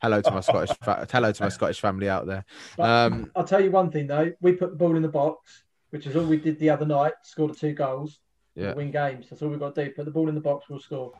[0.00, 2.44] Hello to my Scottish fa- hello to my Scottish family out there.
[2.78, 5.63] Um, I'll tell you one thing though, we put the ball in the box,
[5.94, 7.12] which is all we did the other night.
[7.22, 8.18] Scored the two goals,
[8.56, 8.74] Yeah.
[8.74, 9.26] win games.
[9.30, 9.90] That's all we've got to do.
[9.92, 11.12] Put the ball in the box, we'll score.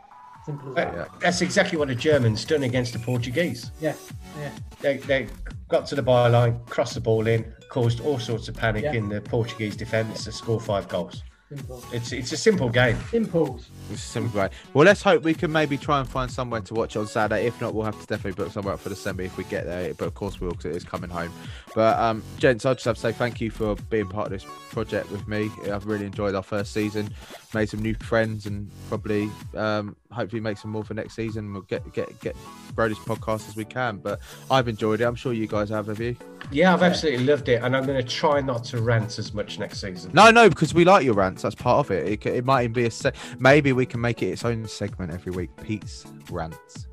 [0.45, 0.95] Simple as that.
[0.99, 3.71] Uh, That's exactly what the Germans done against the Portuguese.
[3.81, 3.95] Yeah,
[4.37, 4.51] yeah.
[4.81, 5.29] They, they
[5.69, 8.95] got to the byline, crossed the ball in, caused all sorts of panic Yeah.
[8.95, 11.23] in the Portuguese defence to score five goals.
[11.49, 11.85] Simple.
[11.93, 12.97] It's it's a simple game.
[13.12, 13.69] Impulse.
[13.91, 14.51] It's a simple, right?
[14.73, 17.47] Well, let's hope we can maybe try and find somewhere to watch on Saturday.
[17.47, 19.66] If not, we'll have to definitely book somewhere up for the semi if we get
[19.66, 19.93] there.
[19.93, 21.31] But of course, we will because it is coming home.
[21.75, 24.47] But um, gents, I just have to say thank you for being part of this
[24.71, 25.51] project with me.
[25.71, 27.12] I've really enjoyed our first season,
[27.53, 31.53] made some new friends, and probably um, hopefully make some more for next season.
[31.53, 32.37] We'll get get get
[32.75, 33.99] grow this podcast as we can.
[33.99, 35.05] But I've enjoyed it.
[35.05, 35.89] I'm sure you guys have.
[35.89, 36.16] Have you?
[36.51, 39.59] Yeah, I've absolutely loved it, and I'm going to try not to rant as much
[39.59, 40.11] next season.
[40.15, 41.43] No, no, because we like your rants.
[41.43, 42.07] That's part of it.
[42.07, 45.12] It, it might even be a se- maybe we can make it its own segment
[45.12, 45.51] every week.
[45.62, 46.87] Pete's rants.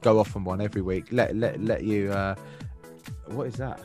[0.00, 1.06] Go off on one every week.
[1.10, 2.12] Let let let you.
[2.12, 2.34] uh
[3.26, 3.80] What is that?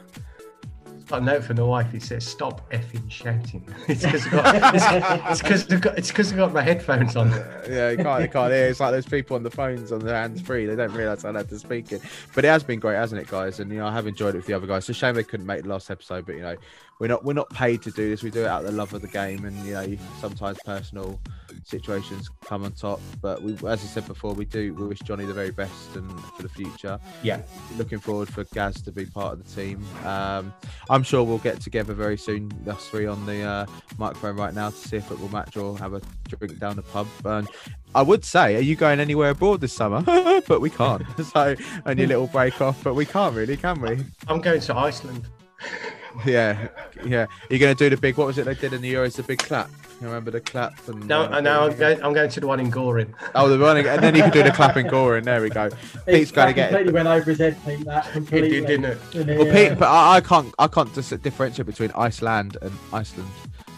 [1.12, 1.92] A note from the wife.
[1.92, 6.32] He says, "Stop effing shouting." it's because I've got, it's, because I've got, it's 'cause
[6.32, 7.30] I've got my headphones on.
[7.70, 8.68] Yeah, you can't, you can't hear.
[8.68, 10.66] It's like those people on the phones on their hands free.
[10.66, 12.00] They don't realise how loud they're speaking.
[12.36, 13.60] But it has been great, hasn't it, guys?
[13.60, 14.84] And you know, I have enjoyed it with the other guys.
[14.84, 16.56] It's a shame they couldn't make the last episode, but you know,
[17.00, 18.24] we're not we're not paid to do this.
[18.24, 21.20] We do it out of the love of the game, and you know, sometimes personal
[21.64, 23.00] situations come on top.
[23.22, 26.08] But we, as I said before, we do we wish Johnny the very best and
[26.36, 27.00] for the future.
[27.24, 27.42] Yeah,
[27.78, 29.86] Looking forward for Gaz to be part of the team.
[30.06, 30.54] Um,
[30.90, 33.66] I'm sure we'll get together very soon, us three on the uh,
[33.98, 36.82] microphone right now to see if it will match or have a drink down the
[36.82, 37.08] pub.
[37.24, 37.48] And
[37.96, 40.02] I would say, are you going anywhere abroad this summer?
[40.48, 41.04] but we can't.
[41.30, 41.56] So
[41.86, 44.04] only a little break off, but we can't really, can we?
[44.28, 45.28] I'm going to Iceland.
[46.26, 46.68] Yeah,
[47.06, 47.28] yeah.
[47.50, 48.18] You're going to do the big.
[48.18, 49.16] What was it they did in the Euros?
[49.16, 49.70] The big clap.
[50.02, 50.88] You remember the clap?
[50.88, 51.68] And No, um, I know.
[51.70, 53.14] I'm going, I'm going to the one in Goring.
[53.36, 55.26] Oh, the running, and then you can do the clap in Goring.
[55.26, 55.70] There we go.
[56.08, 56.70] Pete's going to get.
[56.70, 57.84] completely went over his head, Pete.
[57.86, 58.50] That It completely.
[58.62, 59.38] did, didn't it?
[59.38, 59.54] Well.
[59.54, 63.30] Pete, but I, I can't, I can't dis- differentiate between Iceland and Iceland.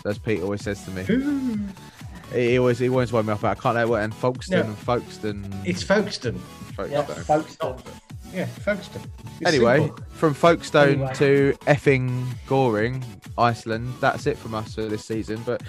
[0.06, 1.04] As Pete always says to me,
[2.34, 3.44] he, he always, he always wound me up.
[3.44, 4.66] I can't know what and Folkestone No.
[4.68, 5.62] and Folkestone.
[5.66, 6.40] It's Folkestone.
[6.88, 7.82] yeah, Folkestone.
[8.34, 9.04] Yeah, Folkestone.
[9.40, 10.04] It's Anyway, simple.
[10.14, 11.14] from Folkestone Anyway.
[11.16, 13.04] to effing Goring,
[13.38, 13.94] Iceland.
[14.00, 15.42] That's it from us for this season.
[15.46, 15.62] But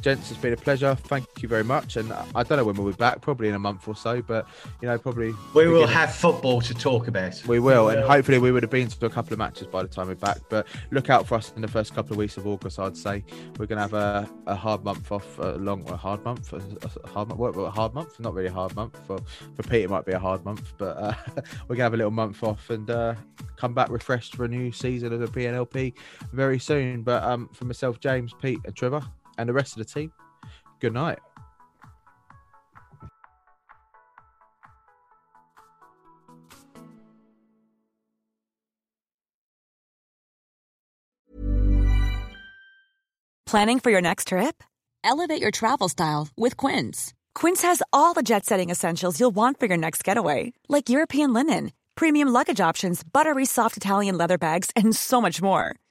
[0.00, 0.94] gents, it's been a pleasure.
[0.94, 1.96] Thank you very much.
[1.96, 3.20] And I don't know when we'll be back.
[3.20, 4.22] Probably in a month or so.
[4.22, 4.46] But
[4.80, 7.42] you know, probably we will beginning- have football to talk about.
[7.46, 9.88] We will, and hopefully we would have been to a couple of matches by the
[9.88, 10.38] time we're back.
[10.48, 12.78] But look out for us in the first couple of weeks of August.
[12.78, 13.24] I'd say
[13.58, 16.56] we're going to have a, a hard month off, a long, a hard month, a,
[17.04, 19.18] a hard month, what, a hard month, not really a hard month for
[19.54, 19.84] for Pete.
[19.84, 21.14] It might be a hard month, but uh,
[21.68, 23.14] we're going to have a little month off and uh,
[23.56, 25.94] come back refreshed for a new season of the PNLP
[26.32, 27.02] very soon.
[27.02, 29.02] But um, for myself, James, Pete, and Trevor,
[29.40, 30.12] and the rest of the team,
[30.80, 31.18] good night.
[43.46, 44.62] Planning for your next trip?
[45.02, 47.12] Elevate your travel style with Quince.
[47.34, 51.32] Quince has all the jet setting essentials you'll want for your next getaway, like European
[51.32, 55.74] linen, premium luggage options, buttery soft Italian leather bags, and so much more.